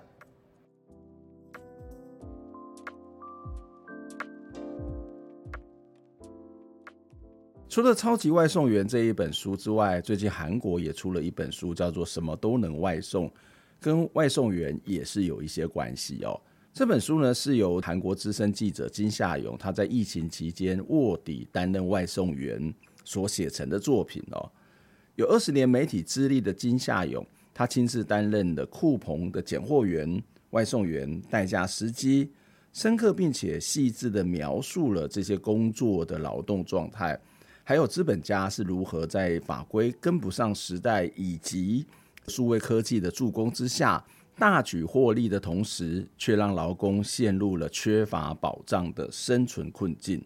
[7.77, 13.29] 除了《超级外送员》这一本书之外，最近韩国也出了一本书，叫做《什么都能外送》，
[13.79, 16.41] 跟外送员也是有一些关系哦。
[16.73, 24.51] 这本书呢是由韩国资深记者金夏勇他在疫情期间卧底担任外送员所写成的作品哦。
[25.17, 30.19] 有二十年媒体资历的金夏勇，他亲自担任的酷澎的拣货员、
[30.53, 32.31] 外送员、代驾司机，
[32.73, 37.21] 深刻并且细致地描述了这些工作的劳动状态。
[37.69, 41.85] 还有资本家是如何在法规跟不上时代以及
[42.29, 44.05] 数位科技的助攻之下
[44.39, 50.25] 大举获利的同时，却让劳工陷入了缺乏保障的生存困境。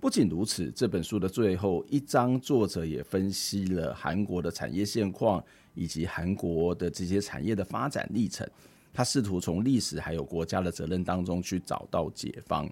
[0.00, 5.40] 不仅如此，这本书的最后一章，作者也分析了韩国的产业现况
[5.74, 8.44] 以及韩国的这些产业的发展历程。
[8.92, 12.68] 他试图从历史还有国家的责任当中去找到解方。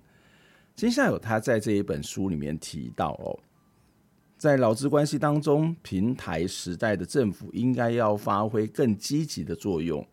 [0.75, 3.39] 接下来有他在这一本书里面提到哦。
[4.43, 10.05] 在劳资关系当中，平台时代的政府应该要发挥更积极的作用。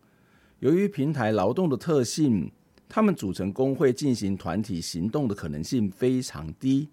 [0.60, 2.48] 由于平台劳动的特性，
[2.88, 6.88] 他们组成工会进行团体行动的可能性非常低。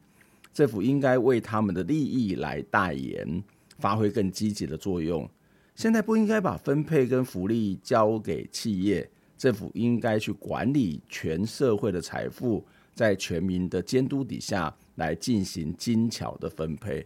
[0.52, 3.44] 政府应该为他们的利益来代言，
[3.78, 5.30] 发挥更积极的作用。
[5.76, 17.06] 现在不应该把分配跟福利交给企业，政府应该去管理全社会的财富，在全民的监督底下来进行精巧的分配。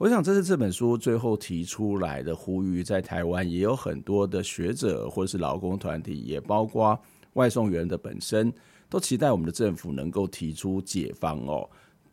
[0.00, 2.82] 我想，这是这本书最后提出来的呼吁。
[2.82, 6.98] 在台湾也有很多的学者，或是劳工团体，也包括
[7.34, 8.50] 外送员的本身，
[8.88, 11.68] 都期待我们的政府能够提出解放哦，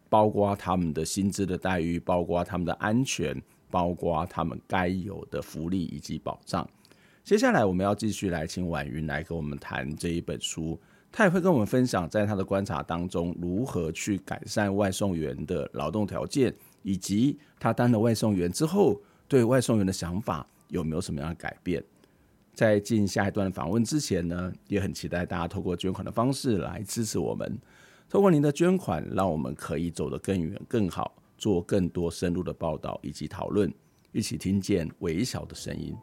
[0.10, 6.69] 包括他们的薪资的待遇，包括他们的安全，包括他们该有的福利以及保障。
[7.23, 10.78] 接下来，我们要继续来请婉云来跟我们谈这一本书，
[11.10, 16.54] 他也会跟我们分享在他的观察当中，如何去改善外送员的劳动条件。
[16.88, 18.97] 以及他当了外送员之后，
[19.28, 21.84] 对外送员的想法有没有什么样的改变？
[22.54, 27.60] 在进下一段访问之前呢，也很期待大家透过捐款的方式来支持我们。
[28.08, 33.69] 透过您的捐款，让我们可以走得更远、更好，做更多深入的报道以及讨论，
[34.13, 35.93] 一起听见微小的声音。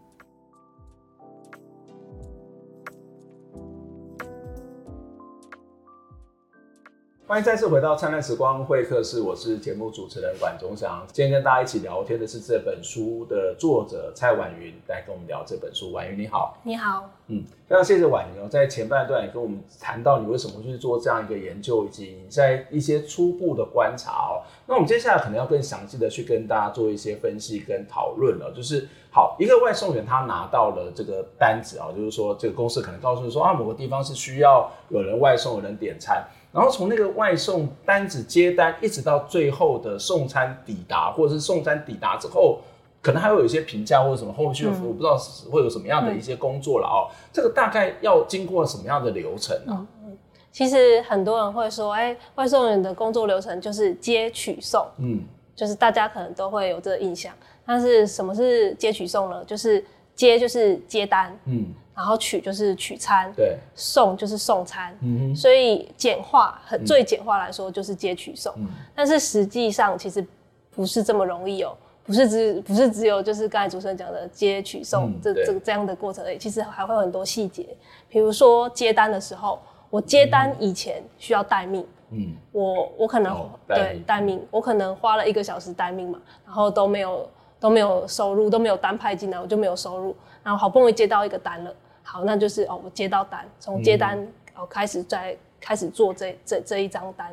[7.27, 11.03] 欢迎再次回到灿烂时光会客室，我是节目主持人管中祥。
[11.11, 15.91] 今天跟大家一起聊天的是这本书的作者蔡婉云，来跟我们聊这本书。
[15.91, 24.45] 婉云你好，你好，嗯，非常谢谢婉云哦，在前半段也跟我们谈到你为什么会去做这样一个研究，以及你在一些初步的观察哦。
[24.67, 36.23] 那我们接下来可能要更详细的去跟大家做一些分析跟讨论了，就是好，一个外送员他拿到了这个单子啊，就是说这个公司可能告诉你说啊，某个地方是需要有人外送，有人点餐。
[36.55, 42.61] 然后从那个外送单子接单，一直到最后的送餐抵达，或者是送餐抵达之后，
[43.03, 45.19] 可能还会有一些评价或者什么后续的服务，嗯、不知道
[45.51, 47.11] 会有什么样的一些工作了哦。
[47.11, 49.87] 嗯、这个大概要经过什么样的流程呢？
[50.05, 50.17] 嗯，
[50.53, 55.25] 其实很多人会说，哎，外送员的工作流程就是接取送，嗯，
[55.57, 57.35] 就是大家可能都会有这个印象。
[57.67, 59.45] 但是什么是接取送呢？
[59.45, 61.75] 就是接就是接单，嗯。
[61.95, 70.27] 然后取就是取餐，对，送就是送餐，嗯，所以简化很最简化来说就是接取送，嗯，但是实际上其实
[70.73, 71.73] 不是这么容易哦，
[72.05, 77.65] 不是只不是只有就是刚才主持人讲的接取送，嗯，这这这样的过程而已，其实还会有很多细节，
[78.09, 87.31] 比如说接单的时候，我接单以前需要待命，嗯，我我可能，哦，对待命，我可能花了一个小时待命嘛，然后都没有
[87.61, 91.73] 都没有收入，都没有单派进来，我就没有收入，然后好不容易接到一个单了。
[92.05, 94.17] 好，那就是哦，我接到单，从接单
[94.55, 97.33] 哦、嗯、开始，再开始做这这这一张单，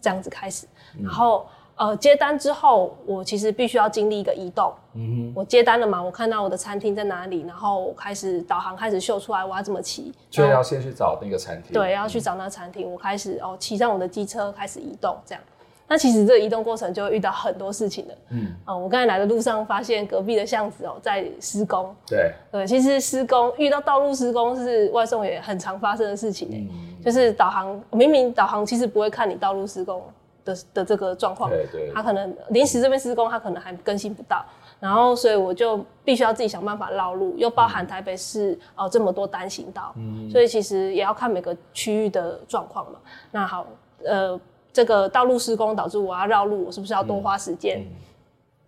[0.00, 0.66] 这样子开始。
[1.02, 4.72] 然后呃，接单之后，我其实必须要经历一个移动。
[4.94, 11.72] 嗯哼，我接单了嘛，我看到我的餐厅在哪里，然后我开始导航开始秀出来我要怎么骑，所以要先去找那个餐厅。
[11.72, 15.44] 对，要去找那个餐厅，我开始哦骑上我的机车开始移动，这样。
[15.88, 18.14] 那其实这个移动过程就会遇到很多事情的。
[18.30, 21.92] 嗯，呃、我刚才来的路上发现隔壁的巷子哦在施工。
[22.06, 26.48] 对对，其实施工遇到道路施工是外送也很常发生的事情。
[26.52, 30.02] 嗯，就是导航明明导航其实不会看你道路施工。
[30.44, 34.42] 的的这个状况，对对，他可能临时这边施工，他可能还更新不到，
[34.80, 42.98] 然后所以我就必须要自己想办法绕路，又包含台北市哦、呃、这么多单行道，嗯，所以其实也要看每个区域的状况嘛。
[43.30, 43.66] 那好，
[44.06, 44.40] 呃，
[44.78, 47.84] 这个道路施工导致我要绕路，我是不是要多花时间？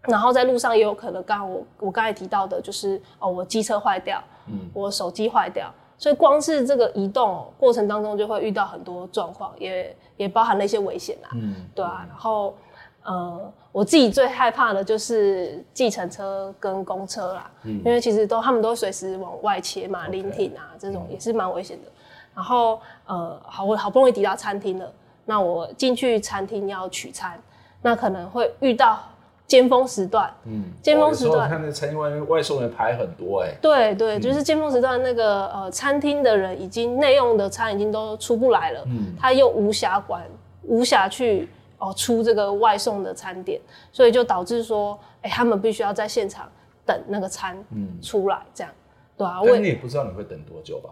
[0.09, 5.73] 然后在路上也有可能，刚刚我我刚才提到的就是哦，我机车坏掉，嗯，我手机坏掉。
[5.97, 11.31] 所以光是这个移动过程当中，就会遇到很多状况，也也包含了一些危险啊。
[11.35, 12.05] 嗯，对啊。
[12.09, 12.57] 然后，
[13.05, 21.93] 呃，我自己最害怕的就是计程车跟公车啦，嗯，因为其实都他们都随时往外切嘛，临.停啊，这种也是蛮危险的。
[22.35, 24.91] 然后，呃，好，我好不容易抵达餐厅了，
[25.31, 27.41] 那我进去餐厅要取餐，
[27.83, 28.99] 那可能会遇到。
[29.51, 40.25] 尖峰时段，嗯，尖峰时段，看那餐厅外面外送员排很多哎、欸，对对，嗯、就是尖峰时段那个呃，餐厅的人已经内用的餐已经都出不来了，嗯，他又无暇管，
[40.63, 46.49] 无暇去哦、呃、出这个外送的餐点，所以就导致说，哎、欸，他们必须要在现场
[46.87, 47.61] 等那个餐
[48.01, 48.79] 出来，这样，嗯、
[49.19, 50.91] 对啊，但你也不知道你会等多久吧？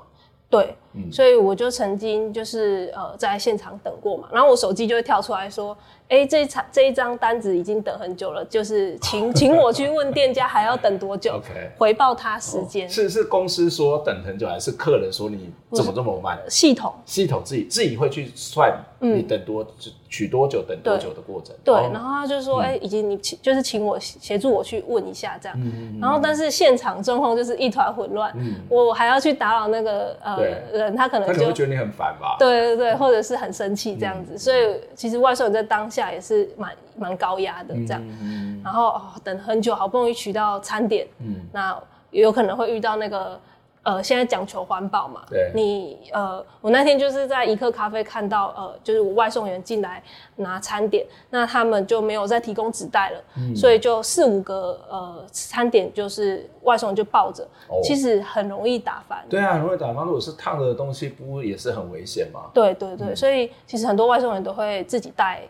[0.50, 5.76] 对，嗯、所以我就曾经就是呃在现场等过嘛，然后我手机就会跳出来说。
[6.08, 12.86] 哎，这一场这一张单子已经等很久了，就是请 请我去问店家还要等多久？OK，回报他时间。
[12.86, 16.38] 哦、是是公司说等很久，还是客人说你怎么这么慢？
[16.48, 21.54] 系统系统自己自己会去算你等多、嗯、取多久等多久的过程。
[21.62, 25.60] 对，哦、然后他就说，哎、嗯，已经你请就是请我协助我去问一下这样。
[25.60, 30.42] 嗯、然后但是现场状况就是一团混乱，嗯、我还要去打扰那个呃
[30.72, 32.36] 人，他可能就他可能会觉得你很烦吧？
[32.38, 34.32] 对对对，或者是很生气这样子。
[34.32, 41.78] 嗯、所以其实外送员在当下也是蛮蛮高压的这样，嗯、然后、哦、等很久，好不容易取到餐点，嗯，那
[42.10, 43.38] 有可能会遇到那个
[43.84, 50.02] 呃，现在讲求环保嘛，对，你呃，我那天就是在一客咖啡看到呃，就是我外送员进来
[50.36, 62.50] 拿餐点，那他们就没有再提供纸袋了，嗯、所以就四五个呃餐点就是外送员就抱着，哦、其实很容易打翻，对啊，很容易打翻，如果是烫的东西，不也是很危险吗？
[62.52, 65.42] 对对对，嗯、所以其实很多外送员都会自己带。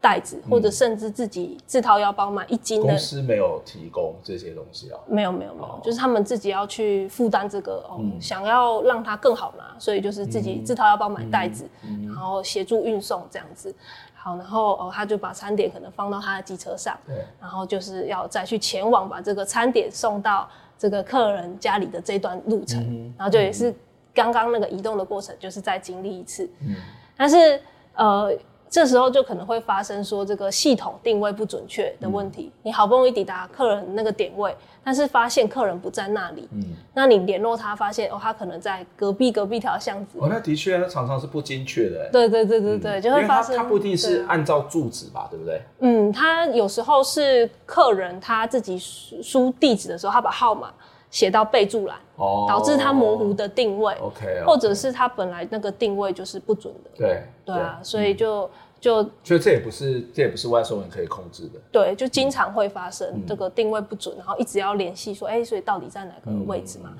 [0.00, 2.86] 袋子，或者甚至自己自掏腰包买一斤的。
[2.88, 4.98] 公司没有提供这些东西啊？
[5.06, 11.68] 没有没有没有，就是他们自己要去负担这个哦，想要让它更好拿，所以就是自己自掏腰包买袋子，
[12.06, 13.74] 然后协助运送这样子。
[14.14, 23.74] 好，然后哦，他就把餐点可能放到他的机车上，对，然后就是要再去前往把这个餐点送到这个客人家里的这段路程，然后就也是
[24.14, 26.48] 刚刚那个移动的过程，就是再经历一次。
[26.66, 26.74] 嗯，
[27.18, 27.60] 但是
[27.96, 28.34] 呃。
[28.70, 32.52] 这时候就可能会发生说这个系统定位不准确的问题。
[32.54, 34.54] 嗯、你好不容易抵达客人那个点位，
[34.84, 36.48] 但是发现客人不在那里。
[36.52, 40.18] 嗯，那你联络他，发现哦，他可能在隔壁隔壁条巷子。
[40.20, 42.08] 哦，那的确，那常常是不精确的。
[42.12, 43.56] 对对对对对，嗯、就会发生。
[43.56, 45.60] 他不一定是按照住址吧，对，不对？
[45.80, 50.72] 嗯，他有时候是客人他自己输输地址的时候，他把号码
[51.10, 53.94] 写到备注栏，哦，导致它模糊的定位。
[54.00, 54.44] OK，, okay.
[54.44, 56.90] 或者是它本来那个定位就是不准的。
[56.96, 57.22] 对。
[57.44, 58.48] 对啊，所以就
[58.80, 61.58] 就所以这也不是这也不是外送员可以控制的。
[61.72, 66.90] 对，就经常会发生这个定位不准，然后一直要联系说，哎，所以到底在哪个位置嘛？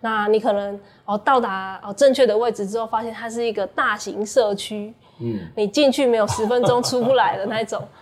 [0.00, 7.82] 那你可能哦到达哦正确的位置之后，发现它是一个大型社区，嗯，你进去没有十分钟出不来的那种。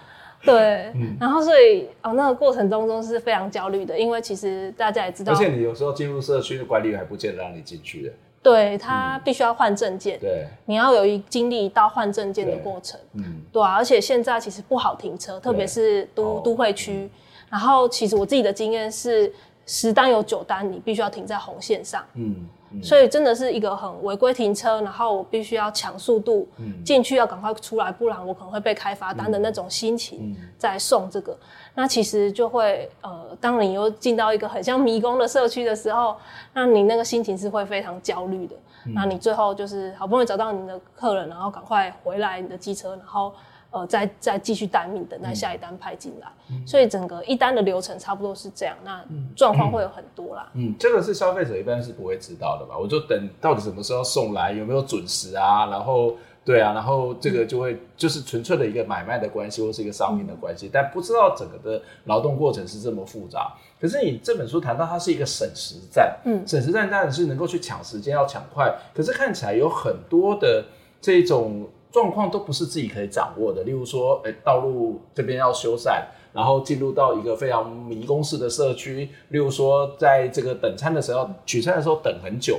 [0.44, 8.12] 对，然后所以哦那个过程当中是非常焦虑的，因为其实大家也知道，而且你有时候进入社区的管理员还不见得让你进去的。
[8.42, 17.09] 对，他必须要换证件，对，你要有一经历到换证件的过程，嗯，对啊，而且现在其实不好停车，特别是都都会区。
[17.48, 19.33] 然后其实我自己的经验是，
[19.64, 22.46] 十单有九单你必须要停在红线上，嗯，
[22.82, 26.48] 所以真的是一个很违规停车，然后我必须要抢速度
[26.84, 31.37] 进去，要赶快出来，不然我可能会被开罚单的那种心情在送这个。
[31.74, 36.16] 那其实就会，呃，当你又进到一个很像迷宫的社区的时候，
[36.52, 38.54] 那你那个心情是会非常焦虑的。
[38.87, 43.33] 嗯、那你最后就是好不容易找到你的客人，然后赶快回来你的机车，然后
[43.75, 46.29] 呃再再继续待命，等待下一单派进来。
[46.50, 48.75] 嗯、所以整个一单的流程差不多是这样。
[48.85, 49.04] 那
[49.37, 50.48] 状况会有很多啦。
[50.54, 52.79] 嗯，这个是消费者一般是不会知道的吧？
[52.79, 55.66] 我就等到底什么时候送来，有没有准时啊？
[55.66, 56.14] 然后。
[56.46, 63.54] 对啊，然后这个就会就是纯粹的一个买卖的关系，或是一个商品的关系，但不知道整个的劳动过程是这么复杂。
[63.81, 68.70] 可是你这本书谈到它是一个省时战，嗯，省时战当然是能够去抢时间，要抢快。
[68.94, 70.62] 可是看起来有很多的
[71.00, 82.58] 这种状况都不是自己可以掌握的，例如说，哎，道路这边要修缮，然后进入到一个非常迷宫式的社区，例如说，在这个等餐的时候，取餐的时候等很久。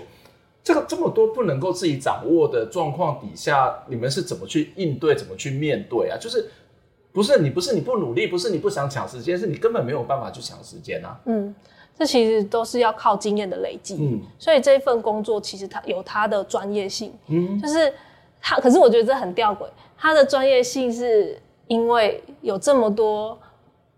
[0.63, 6.17] 这个这么多不能够自己掌握的状况底下，你们是怎么去应对，怎么去面对啊？
[6.17, 6.49] 就是
[7.11, 11.19] 不是你不是你不努力，不是你不想抢时间，是你根本没有办法去抢时间啊。
[11.25, 11.53] 嗯，
[11.93, 13.97] 这其实都是要靠经验的累积。
[13.99, 17.13] 嗯，所以这份工作其实它有它的专业性。
[17.27, 17.93] 嗯，就是
[18.47, 19.65] 它，可是我觉得这很吊诡，
[19.97, 23.35] 他的专业性是因为有这么多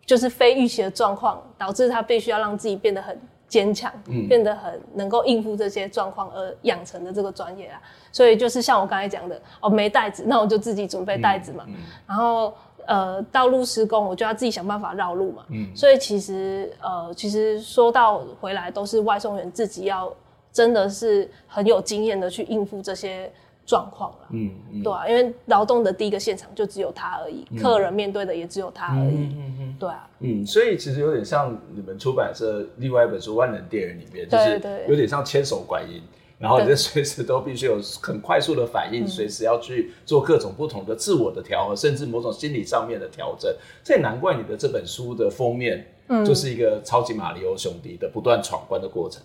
[0.05, 3.19] 就是非预期的状况，导致他必须要让自己变得很。
[3.49, 3.89] 坚强，
[4.27, 7.81] 变得很能够应付这些状况而养成的这个专业啊，
[8.11, 11.63] 所以就是像我刚才讲的，哦，没袋子，那我就自己准备袋子嘛。
[11.65, 12.53] 嗯嗯、然后
[12.85, 15.45] 呃，道路施工，我就要自己想办法绕路嘛。
[15.47, 20.13] 嗯，所以其实呃，其实说到回来，都是外送员自己要
[20.51, 23.31] 真的是很有经验的去应付这些。
[23.67, 24.81] 状况了，嗯，嗯。
[24.81, 36.01] 对啊，因为劳动的第一个现场就只有他而已，嗯、客人面对的也只有他而已，嗯嗯嗯，对啊，嗯，所以其实有点像你们出版社另外一本书《万能店员》里面，就是有点像千手观音，
[36.39, 43.53] 然后你随时都必须有很快速的反应，随对时要去做各种不同的自我的调和，甚至某种心理上面的调整。
[43.83, 49.21] 这也难怪你的这本书的封面，嗯，就是一个超级马里欧兄弟的不断闯关的过程。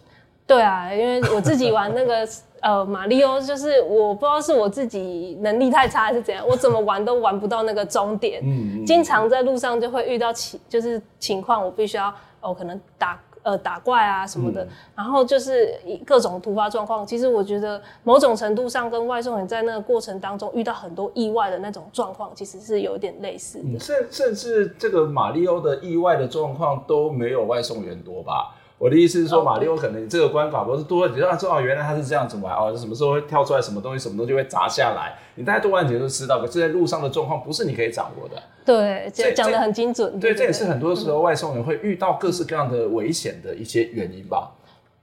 [0.53, 2.28] 对啊，因为我自己玩那个
[2.61, 8.42] 呃马里奥，就是我不知道是我自己能力太差还是怎样，我怎么玩都玩不到那个终点。
[8.44, 15.74] 嗯，经常在路上就会遇到情就是情况，我必须要哦可能打呃打怪啊什么的，嗯、然后就是
[16.07, 17.05] 各种突发状况。
[17.05, 23.80] 其实我觉得某种程度上跟外送员在那个过程当中遇到很多意外的那种状况，其实是有点类似的。
[23.80, 28.55] 甚、嗯、甚至这个马里奥的意外的状况都没有外送员多吧？
[28.83, 36.41] 我的意思是说，马里奥可能这个关卡不是多了几啊，知道原来他是这样子玩哦，什么时候会跳出来什么东西，什么东西会砸下来，你大概多玩几次都知道。
[36.41, 38.43] 可是在路上的状况不是你可以掌握的。
[38.64, 40.18] 对，讲的很精准。
[40.18, 44.51] 对，对，这也是很多时候外送员会遇到各式各样的危险的一些原因吧。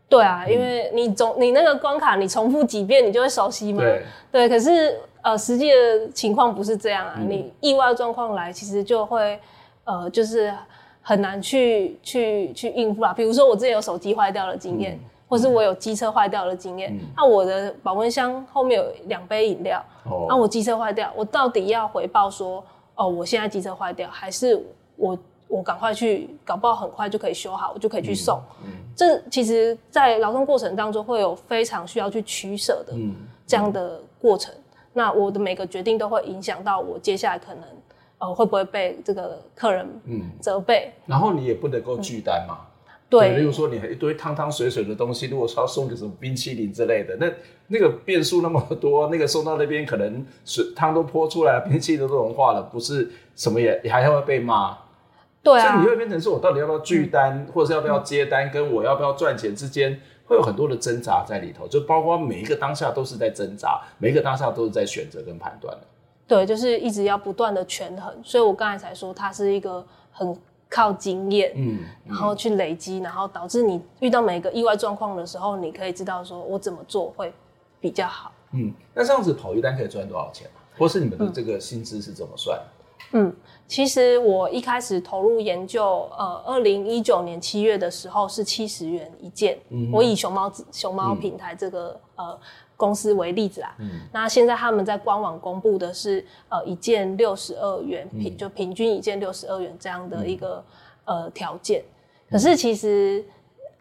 [0.09, 3.81] 对啊，因为你总你那个关卡你重复几遍，你就会熟悉嘛。
[3.81, 4.03] 对。
[4.29, 7.13] 对，可是呃，实际的情况不是这样啊。
[7.15, 9.39] 嗯、你意外状况来，其实就会
[9.85, 10.53] 呃，就是。
[11.09, 16.95] 很难去去去应付啦，比如说我之前有手机坏掉的经验，嗯、或是我有机车坏掉的经验。
[16.95, 24.63] 嗯、那我的保温箱后面有两杯饮料，哦、那我机车坏掉，我到底要回报说，哦，我现在机车坏掉，还是
[24.97, 28.39] 我我赶快去，搞不好很快就可以修好，我就可以去送。
[28.63, 32.93] 嗯嗯、这其实，在劳动过程当中会有非常需要去取舍的
[33.47, 34.53] 这样的过程。
[34.93, 37.63] 那我的每个决定都会影响到我接下来可能。
[38.19, 40.93] 呃，会不会被这个客人嗯责备？
[41.05, 42.57] 然后你也不能够拒单嘛。
[42.85, 47.31] 嗯、对，例如说你还一堆汤汤水水的东西，如果说要送个什么冰淇淋之类的，那
[47.67, 54.77] 那个变数那么多， 那个送到那边可能水汤都泼出来了，冰淇淋都融化了，不是什么也，也还会被骂。
[55.41, 55.67] 对啊。
[55.67, 65.87] 所以你会变成是我到底要不要拒单，嗯、或者是要不要接单，跟我要不要赚钱之间，会有很多的挣扎在里头，就包括每一个当下都是在挣扎，每一个当下都是在选择跟判断的。
[66.29, 70.37] 对，就是一直要不断的权衡，所以我刚才才说它是一个很
[70.69, 77.33] 靠经验，嗯，嗯，然后去累积，然后导致你遇到每一个意外状况的时候，你可以知道说我怎么做会
[77.81, 78.31] 比较好。
[78.53, 80.47] 嗯，那这样子跑一单可以赚多少钱？
[80.77, 82.61] 或是你们的这个薪资是怎么算？
[83.13, 83.35] 嗯，
[83.67, 92.39] 其实我一开始投入研究，呃，二零一九年七月的时候是七十元一件，嗯，我以熊猫熊猫平台这个、嗯、呃。
[92.79, 100.63] 公司为例子啊，嗯、那现在他们在官网公布的是，呃，一件六十二元，平、嗯、就平均一件六十二元这样的一个、
[101.03, 101.83] 嗯、呃条件。
[102.31, 103.21] 可是其实，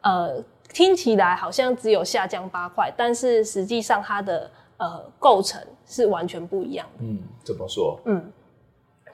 [0.01, 0.43] 呃，
[0.73, 7.05] 听起来好像只有下降八块，但是实际上它的呃构成是完全不一样的。
[7.05, 8.01] 嗯，怎么说？
[8.07, 8.33] 嗯，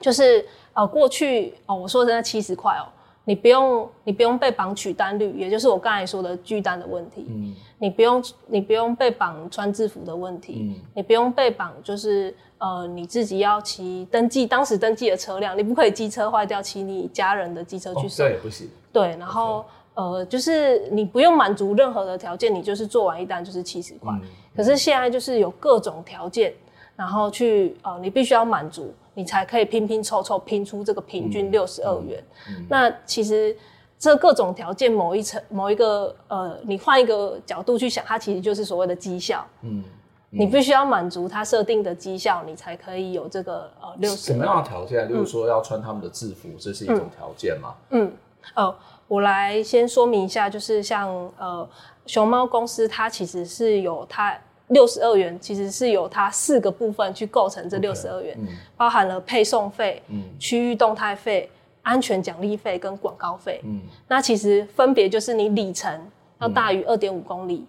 [0.01, 2.89] 就是呃过去哦，我说的那七十块哦。
[3.27, 7.25] 你不用，你不用被绑取单率，也就是我刚才说的拒单的问题。
[7.27, 10.57] 嗯，你不用，你不用被绑穿制服的问题。
[10.61, 18.25] 嗯，你不用被绑，就是呃，你自己要骑登记当时登记的车辆，你不可以机车坏掉骑你家人的机车去送。
[18.25, 18.69] 哦，对，不行。
[18.93, 19.65] 对，然后
[19.95, 24.13] 呃，就是你不用满足任何的条件，你就是做完一单就是七十块。
[24.13, 24.21] 嗯，
[24.55, 26.53] 可是现在就是有各种条件，
[26.95, 28.93] 然后去呃，你必须要满足。
[29.15, 32.23] 你才可以拼拼凑凑拼出这个平均六十二元。
[32.69, 33.57] 那其实
[33.97, 39.43] 这各种条件某一层某一个呃，你换一个角度去想，它其实就是所谓的绩效。
[39.61, 39.83] 嗯，
[40.29, 44.17] 你必须要满足他设定的绩效，你才可以有这个呃六十。
[44.17, 45.07] 什么样的条件？
[45.07, 47.73] 就是说要穿他们的制服，嗯、这是一种条件吗？
[47.91, 48.11] 嗯，
[48.53, 48.75] 呃，
[49.07, 51.09] 我来先说明一下，就是像
[51.39, 51.67] 呃
[52.05, 54.37] 熊猫公司，它其实是有它
[54.67, 61.49] 六十二元，其实是由它四个部分去构成这六十二元，okay, 嗯、包含了配送费、嗯、区域动态费、
[61.83, 63.61] 安全奖励费跟广告费。
[63.63, 65.99] 嗯，那其实分别就是你里程
[66.39, 67.57] 要大于二点五公里。
[67.57, 67.67] 嗯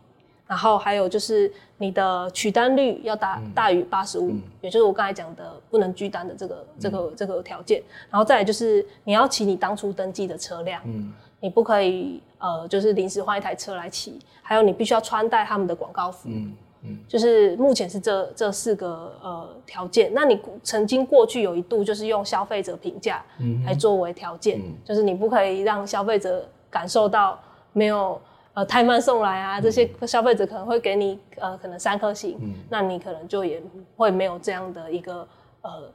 [0.49, 4.31] 然后还有就是你的取单率要大大于八十五，
[4.61, 7.83] 也就是我刚才讲的不能拒单的这个、嗯、这个这个条件。
[8.09, 14.21] 然后再来就是你要骑你当初登记的车辆，嗯，你不可以呃就是临时换一台车来骑。
[14.41, 16.55] 还有你必须要穿戴他们的广告服，嗯
[16.87, 20.13] 嗯，就是目前是这这四个呃条件。
[20.15, 23.25] 那你曾经过去有一度就是用消费者评价
[23.65, 27.39] 来作为条件，嗯、就是你不可以让消费者感受到
[27.73, 28.21] 没有。
[28.57, 33.63] 呃，太慢送来啊，这些消费者可能会给你呃，可能三颗星，嗯，那你可能就也
[33.95, 35.29] 会没有这样的一个
[35.61, 35.93] 呃，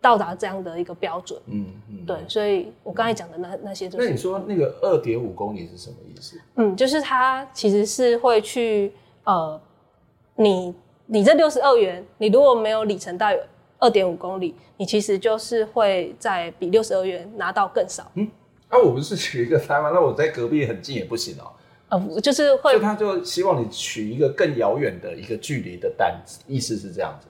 [0.00, 6.40] 到达这样的一个标准，嗯嗯，对，所以我刚才讲的那那些就是，那你说那个二点五公里是什么意思？
[6.56, 9.60] 嗯，就是它其实是会去呃，
[10.42, 10.74] 你
[11.06, 13.38] 你这六十二元，你如果没有里程大于
[13.78, 18.10] 二点五公里，你其实就是会在比六十二元拿到更少。
[18.14, 18.28] 嗯，
[18.70, 19.90] 那、啊、我不是取一个三吗？
[19.92, 21.52] 那我在隔壁很近也不行哦、喔。
[21.88, 27.26] 呃，就是会，所以他就希望你取一个更遥远的一个距离的单子，意思是这样子。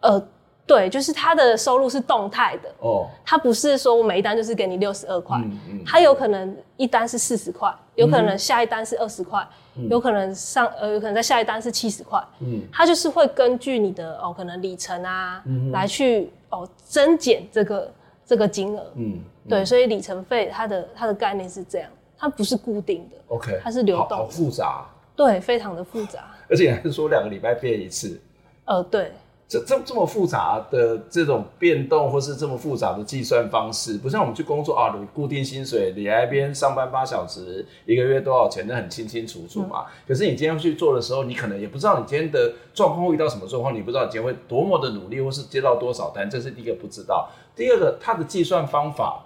[0.00, 0.28] 呃，
[0.66, 5.40] 对，就是他的收入是动态的哦，他不是说我每一单就是给你六十二块，
[5.86, 9.48] 他有可能一单是四十块，有可能下一单是二十块，嗯、
[9.88, 17.92] 有可能上呃，有可能在下一单是七十块，嗯，它就是会根据你的哦，可能里程啊，嗯、来去哦增减这个
[18.26, 19.20] 这个金额，嗯，嗯。
[19.48, 21.88] 对，所以里程费它的它的概念是这样。
[22.16, 28.20] 它不是固定的，OK，它是流动，好复杂，对，非常的复杂，而且还是说两个礼拜变一次，
[28.64, 29.10] 呃，对，
[29.52, 39.84] 这这这么复杂的这种变动，或是这么复杂的计算方式，不像我们去工作啊，你固定薪水，你来这边上班八小时，一个月多少钱，那很清清楚楚嘛。
[39.86, 47.28] 嗯、可是你今天去做的时候，你可能也不知道你今天的状况会遇到什么状况，你不知道你今天会多么的努力，或是接到多少单，这是第一个不知道。
[47.54, 49.22] 第二个，它的计算方法，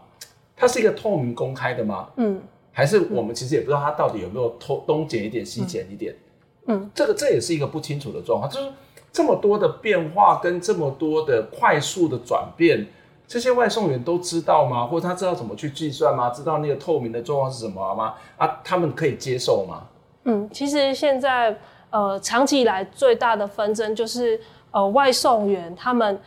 [0.57, 2.09] 它是一个透明公开的吗？
[2.17, 2.43] 嗯。
[2.73, 6.15] 还是我们其实也不知道它到底有没有偷东减一点西减一点，
[6.67, 8.69] 嗯，嗯，这个这也是一个不清楚的状况，就是
[9.17, 12.87] 这么多的变化跟这么多的快速的转变，
[13.27, 14.87] 这些外送员都知道吗？
[14.87, 16.29] 或者他知道怎么去计算吗？
[16.29, 18.13] 知道那个透明的状况是什么吗？
[18.37, 19.85] 啊，他们可以接受吗？
[20.25, 21.57] 嗯，其实现在
[21.89, 24.39] 呃，长期以来最大的纷争就是
[24.71, 26.21] 呃，外送员他们。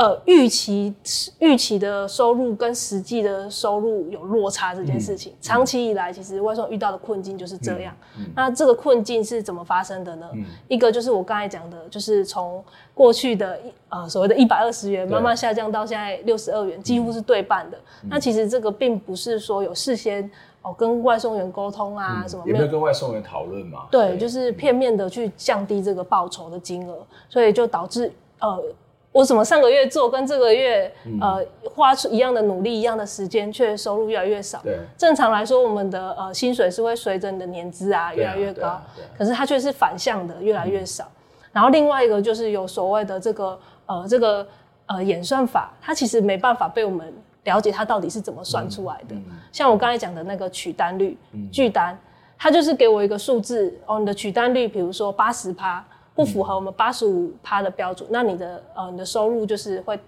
[0.00, 0.94] 呃，预期
[1.40, 7.94] 预期的收入跟实际的收入有落差这件事情，嗯、长期以来其实外送遇到的困境就是这样。
[8.16, 10.26] 嗯嗯、那这个困境是怎么发生的呢？
[10.32, 17.76] 嗯、一个就是我刚才讲的，就是从过去的呃所谓的一百二十元慢慢下降到现在六十二元，几乎是对半的。
[18.02, 20.24] 嗯、那其实这个并不是说有事先
[20.62, 23.80] 哦、呃、跟外送员沟通啊、嗯、什么，有没有跟外送员讨论嘛？
[23.90, 28.64] 对，对就是片面的去降低这个报酬的金额，所以就导致呃。
[29.12, 31.44] 我怎么上个月做跟这个月，嗯、呃，
[31.74, 34.60] 花出一样的努力，一样的时间，却收入越来越少。
[34.62, 41.04] 对，正常来说，我们的呃薪水是会随着你的年资啊越来越高，啊啊啊、可是它却是反向的，越来越少。
[41.04, 44.46] 嗯、然后另外一个就是有所谓的这个呃这个
[44.86, 49.16] 呃演算法，它其实没办法被我们了解它到底是怎么算出来的。
[49.50, 51.18] 像我刚才讲的那个取单率、
[51.50, 51.98] 拒、嗯、单，
[52.38, 55.84] 它就是给我一个数字哦，你的取单率，比如说八十趴。
[56.20, 59.98] 不符合我们八十五趴的标准，那你的呃你的收入就是会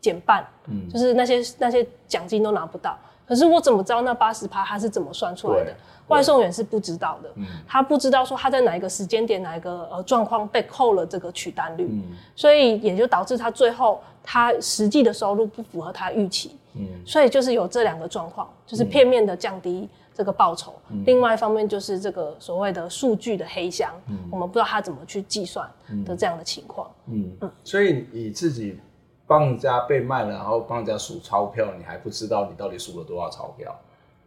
[0.00, 2.96] 减半，嗯，就是那些那些奖金都拿不到。
[3.26, 5.74] 可是我怎么知道那八十趴它是怎么算出来的？
[6.06, 19.88] 外送员是不知道的，嗯，他不知道说他在哪一个时间点哪一个呃状况被扣了这个取单率，嗯，所以也就导致他最后他实际的收入不符合他预期，嗯，所以就是有这两个状况，就是片面的降低。
[20.16, 25.70] 这个报酬，嗯、另外一方面就是这个所谓的数据的黑箱，嗯、我们不知道他怎么去计算
[26.06, 26.90] 的这样的情况。
[27.08, 27.30] 嗯
[27.62, 28.80] 所以你自己
[29.26, 33.78] 帮人家被卖了，然后帮人家数钞票，你还不知道你到底数了多少钞票？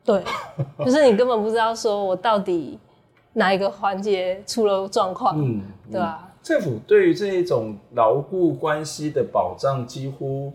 [0.06, 0.24] 对，
[0.86, 2.78] 就是你根本不知道说我到底
[3.34, 6.32] 哪一个环节出了状况，嗯，对吧？
[6.44, 10.54] 政府对于这一种牢固关系的保障几乎。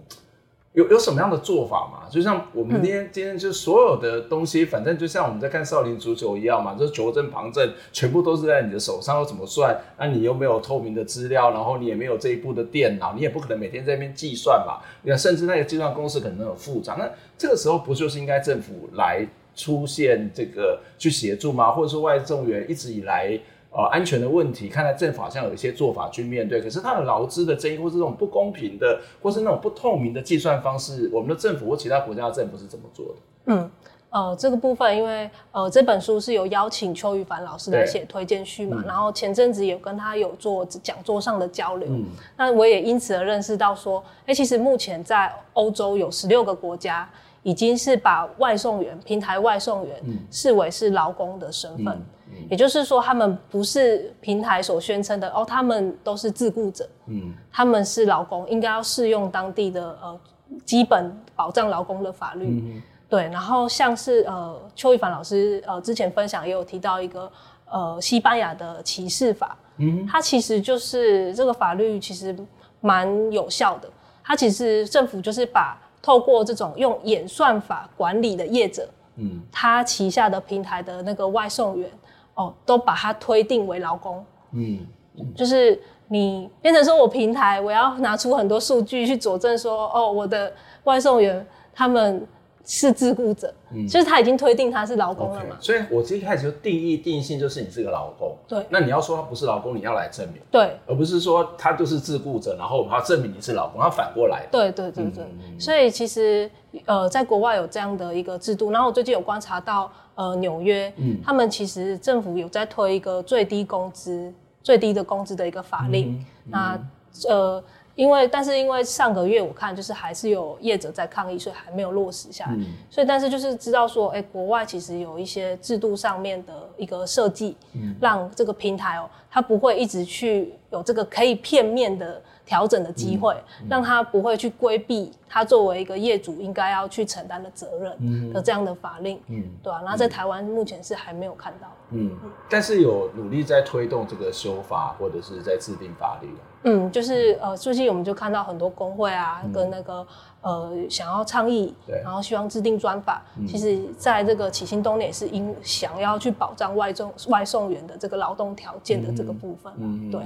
[0.75, 2.09] 有有什么样的做法嘛？
[2.11, 9.81] 就像我们今天、嗯、今天就所有的东西，反正就像我们在看少林足球一样嘛，就是球证旁证全部都是在你的手上，要怎么算？
[9.97, 14.83] 那你又没有透明的资料，然后你也没有这一部的电脑，你也不可能每天在那边计算嘛。
[15.17, 16.97] 甚至那个计算公式可能很复杂。
[16.99, 17.09] 那
[17.39, 21.71] 这个时候不就是应该政府来出现这个去协助吗？
[21.71, 23.39] 或者说外政员一直以来
[23.77, 33.15] 呃安全的问题，看来政府好像有一些做法去面对，可是它的劳资的争议，或是这种不公平的，或是那种不透明的计算方式，我们的政府或其他国家的政府是怎么做的？
[33.47, 33.71] 嗯。
[34.11, 42.05] 呃，这个部分，因为呃，这本书是有邀请邱羽凡老师来写推荐序嘛，嗯、然后前阵子有跟他有做讲座上的交流，嗯、
[42.37, 47.11] 那我也因此而认识到说，哎，其实目前在欧洲有十六个国家
[47.43, 50.01] 已经是把外送员、平台外送员
[50.31, 60.21] 视为是劳工的身份，嗯嗯、也就是说，他们不是平台所宣称的哦，他们都是自雇者，嗯，他们是劳工，应该要适用当地的呃
[60.65, 62.47] 基本保障劳工的法律。
[62.47, 62.83] 嗯。
[63.07, 67.31] 对，然后像是呃邱一凡老师呃之前分享也有提到一个
[67.71, 72.35] 呃西班牙的歧视法，嗯，它其实就是这个法律其实
[72.81, 73.89] 蛮有效的，
[74.25, 81.89] 它其实政府就是把透过这种用演算法管理的业者，嗯，他旗下的平台的那个外送员
[82.35, 84.87] 哦，都把它推定为劳工，嗯，
[85.35, 90.53] 就是你变成说我平台我要拿出很多数据去佐证说哦我的
[90.85, 92.27] 外送员他们。
[92.67, 95.57] 是自雇者，嗯，就是他已经推定他是劳工了嘛。
[95.61, 98.35] Okay, 所以我一开始就定义定性就是你是个劳工。
[98.49, 98.65] 对。
[98.71, 100.41] 那你要说他不是劳工，你要来证明。
[100.51, 100.75] 对。
[100.87, 104.47] 而不是说他就是自雇者，然后我们要证明你是劳工，他反过来。
[104.51, 105.25] 对对对对。
[105.25, 106.51] 嗯、所以其实
[106.87, 116.13] 呃，在国外有这样的一个制度，然后我最近有观察到呃纽约，嗯，他们其实政府有在推一个最低工资、最低的工资的一个法令。
[116.13, 116.81] 嗯嗯、那
[117.29, 117.63] 呃。
[117.95, 122.53] 因为，但是因为上个月我看就是还是有业者在抗议，所以还没有落实下来。
[122.55, 133.37] 嗯、所以，但是就是知道说，哎，国外其实有一些制度上面的一个设计，嗯、让这个平台哦，它不会一直去有这个可以片面的调整的机会，
[133.69, 139.83] 让它不会去规避它作为一个业主应该要去承担的责任的这样的法令，嗯，对吧、啊？
[139.85, 141.67] 那在台湾目前是还没有看到。
[141.91, 142.17] 嗯，
[142.49, 146.29] 但是有努力在推动这个修法，或者是在制定法律。
[146.67, 150.07] 嗯，就是呃，最近我们就看到很多工会啊，嗯、跟那个
[150.41, 153.23] 呃，想要倡议，对然后希望制定专法。
[153.37, 159.73] 嗯、其实，在这个起心动念也是因想要去保障外送外送员的这个劳动条件的这个部分。
[159.79, 160.21] 嗯，对。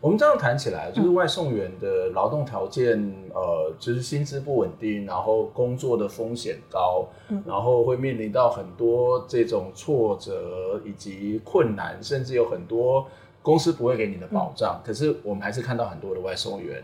[0.00, 13.06] 我们这样谈起来，就是外送员的劳动条件，嗯、呃，就是薪资不稳定，然后工作的风险高，嗯、然后会面临到很多这种挫折以及困难，甚至有很多。
[13.44, 16.80] 公司不会给你的保障，嗯、可是我们还是看到很多的外送员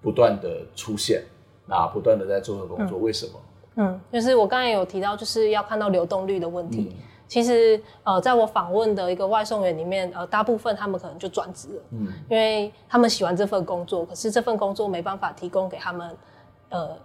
[0.00, 1.22] 不断的出现，
[1.66, 3.32] 那不断的在做的工作，嗯、为什么？
[3.76, 6.94] 嗯，就是我刚才有提到，就是要看到流动率的问题。
[6.96, 16.16] 嗯、其实，呃，在我访问的一个外送员里面，呃，大部分他们可能就转职了，嗯，因为他们喜欢这份工作，可是这份工作没办法提供给他们，
[16.70, 16.96] 呃，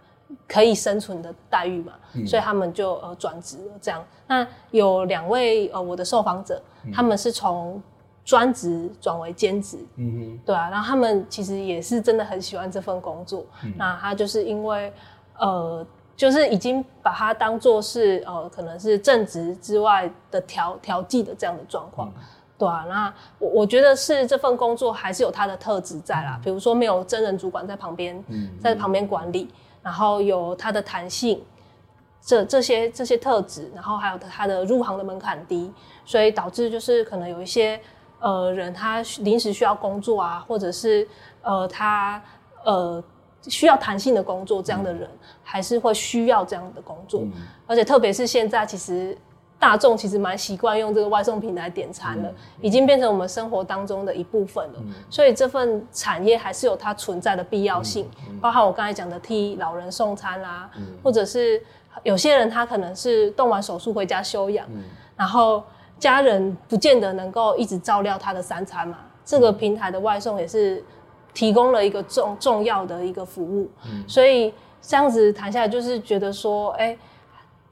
[0.48, 3.74] 可以生存的待遇嘛，嗯、所以他们就呃转职了。
[3.82, 7.82] 这样，那有两位呃我的受访者，嗯、他们是从
[8.26, 13.46] 专职转为兼职，嗯哼，对啊，然后他们其实也是真的很喜欢这份工作。
[13.64, 14.94] 嗯、那他就是因为，
[15.38, 15.86] 呃，
[16.16, 22.24] 就是已经把它当做是呃，可能是正职之外的调调剂的这样的状况，嗯、
[22.64, 22.86] 对啊。
[22.88, 29.50] 那我我觉得是这份工作还是有它的特质在啦，嗯、比如说没有真人主管在旁边，嗯、在旁边管理，
[29.82, 31.44] 然后有它的弹性，
[32.22, 35.72] 这这些这些特质，然后还有它的入行的门槛低，
[36.06, 37.80] 所以导致就是可能有一些。
[38.26, 41.06] 呃，人他临时需要工作啊，或者是
[41.42, 42.24] 呃，他
[42.64, 43.04] 呃
[43.50, 47.20] 需要弹性的工作，这样的人、嗯、还是会需要这样的工作。
[47.24, 47.34] 嗯、
[47.68, 49.18] 而且特别是现在，其实
[49.64, 54.74] 大众其实蛮习惯用这个外送平台点餐了，嗯嗯、已经变成我们生活当中的一部分了。
[54.80, 58.06] 嗯、所以这份产业还是有它存在的必要性，
[58.42, 60.70] 包括我刚才讲的替老人送餐啦、
[61.02, 61.64] 或者是
[62.04, 64.84] 有些人他可能是动完手术回家休养，嗯、
[65.16, 65.64] 然后。
[66.00, 70.84] 家人不见得能够一直照料他的三餐嘛，这个平台的外送也是
[71.34, 77.00] 提供了一个重重要的一个服务，嗯、所以这样子谈下来，就是觉得说，哎、欸。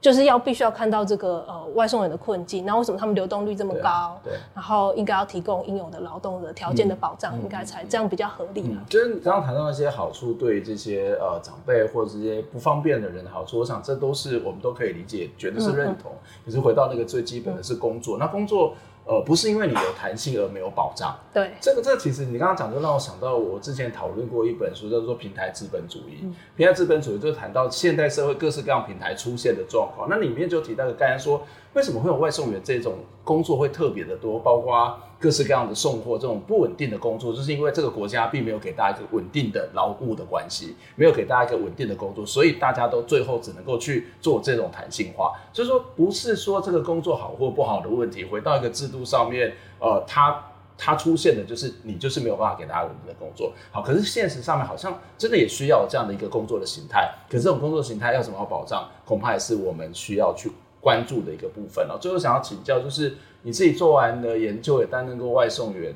[0.02, 4.18] 就是要必须要看到这个呃外送员的困境，然后为什么他们流动率这么高？
[4.24, 8.86] 对，对然后应该要提供应有的劳动的条件的保障，嗯、应该才这样比较合理嘛、嗯。
[8.88, 16.10] 就是你刚刚谈到那些好处，对这些呃长辈或者这些不方便的人的好处，我想这都是我们都可以理解，觉得是认同。
[16.44, 18.74] 可、嗯、是回到那个最基本的是工作，嗯、那工作。
[19.04, 21.18] 呃，不是因为你有弹性而没有保障。
[21.32, 26.22] 对，这个这个其实你刚刚讲，就让我想到我之前讨论过一本书，叫做《平台资本主义》。
[26.24, 31.42] 嗯、平台资本主义就谈到现代社会各式各样平台出现的状况，那里面就提到个概念说。
[31.74, 34.38] 为什么会有外送员这种工作会特别的多？
[34.38, 45.32] 包括各式各样的送货这种不稳定的工作，就是因为这个国家并没有给大家一个稳定的劳务的关系，没有给大家一个稳定的工作，所以大家都最后只能够去做这种弹性化。
[45.52, 50.44] 所以说，不是说这个工作好或不好的问题，回到一个制度上面，呃，它
[50.76, 53.52] 它出现的就是你就是没有办法给大家稳定的工作。
[53.70, 57.10] 好，可是现实上面好像真的也需要这样的一个工作的形态。
[57.30, 60.50] 可是这种工作形态要怎么保障，恐怕也是我们需要去
[60.82, 61.96] 关注的一个部分哦。
[61.98, 65.94] 最后想要请教，就是你自己做完的研究也担任过外送员，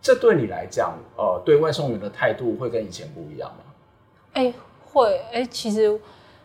[0.00, 3.64] 这对你来讲，呃，对外送员的态度会跟以前不一样吗？
[4.34, 4.54] 哎、欸，
[4.92, 5.98] 会哎、欸，其实。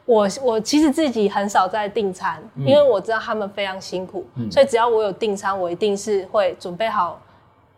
[0.07, 7.19] 我我其实自己很少在订餐，嗯，因为我知道他们非常辛苦，嗯，所以只要我有订餐，我一定是会准备好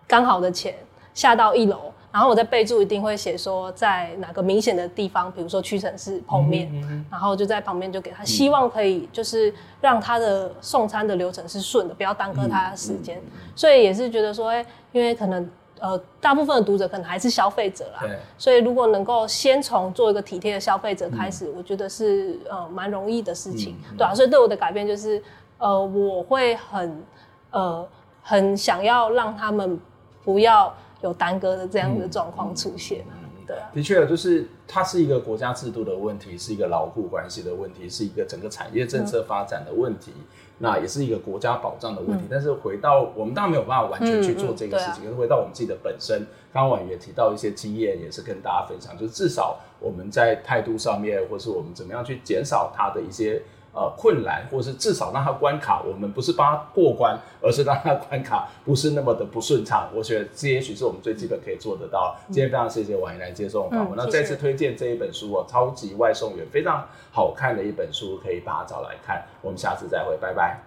[0.05, 0.75] 刚好的钱
[1.13, 13.21] 下到一楼，然后我在备注一定会写说在哪个明显的地方，比如说屈臣氏碰面，嗯嗯嗯，然后就在旁边就给他，希望可以就是让他的送餐的流程是顺的，不要耽搁他的时间，
[13.55, 15.49] 所以也是觉得说，哎，因为可能。
[15.79, 18.01] 呃，大部分的读者可能还是消费者啦，
[18.35, 25.21] 所以如果能够先从做一个体贴的消费者开始，嗯，我觉得是呃蛮容易的事情，嗯，对啊，所以对我的改变就是，
[25.59, 27.03] 呃，我会很
[27.51, 27.87] 呃
[28.23, 29.79] 很想要让他们
[30.23, 33.03] 不要有耽搁的这样的状况出现。
[33.45, 40.23] 对啊，的确，就是它是一个国家制度的问题，是一个牢固关系的问题，是一个整个产业政策发展的问题，嗯、
[40.57, 42.25] 那也是一个国家保障的问题。
[42.25, 53.41] 嗯、但是回到我们当然没有办法完全去做这个事情，可、嗯嗯啊、是回到我们自己的本身，刚刚婉瑜也提到一些经验，也是跟大家分享，就是至少我们在态度上面，或是我们怎么样去减少它的一些。
[53.77, 59.87] 呃，困难，或是至少让他关卡，我们不是帮他过关，而是让他关卡不是那么的不顺畅。
[59.93, 62.17] 我觉得这也许是我们最基本可以做得到。
[62.27, 69.23] 嗯、今天非常谢谢王一来接受访问、嗯，那再次推荐这一本书哦，《超级外送员》，非常好看的一本书，可以把它找来看。
[69.43, 70.59] 我们下次再会，拜拜。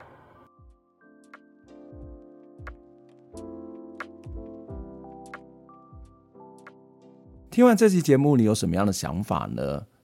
[7.51, 9.87] 听完这期节目，你有什么样的想法呢？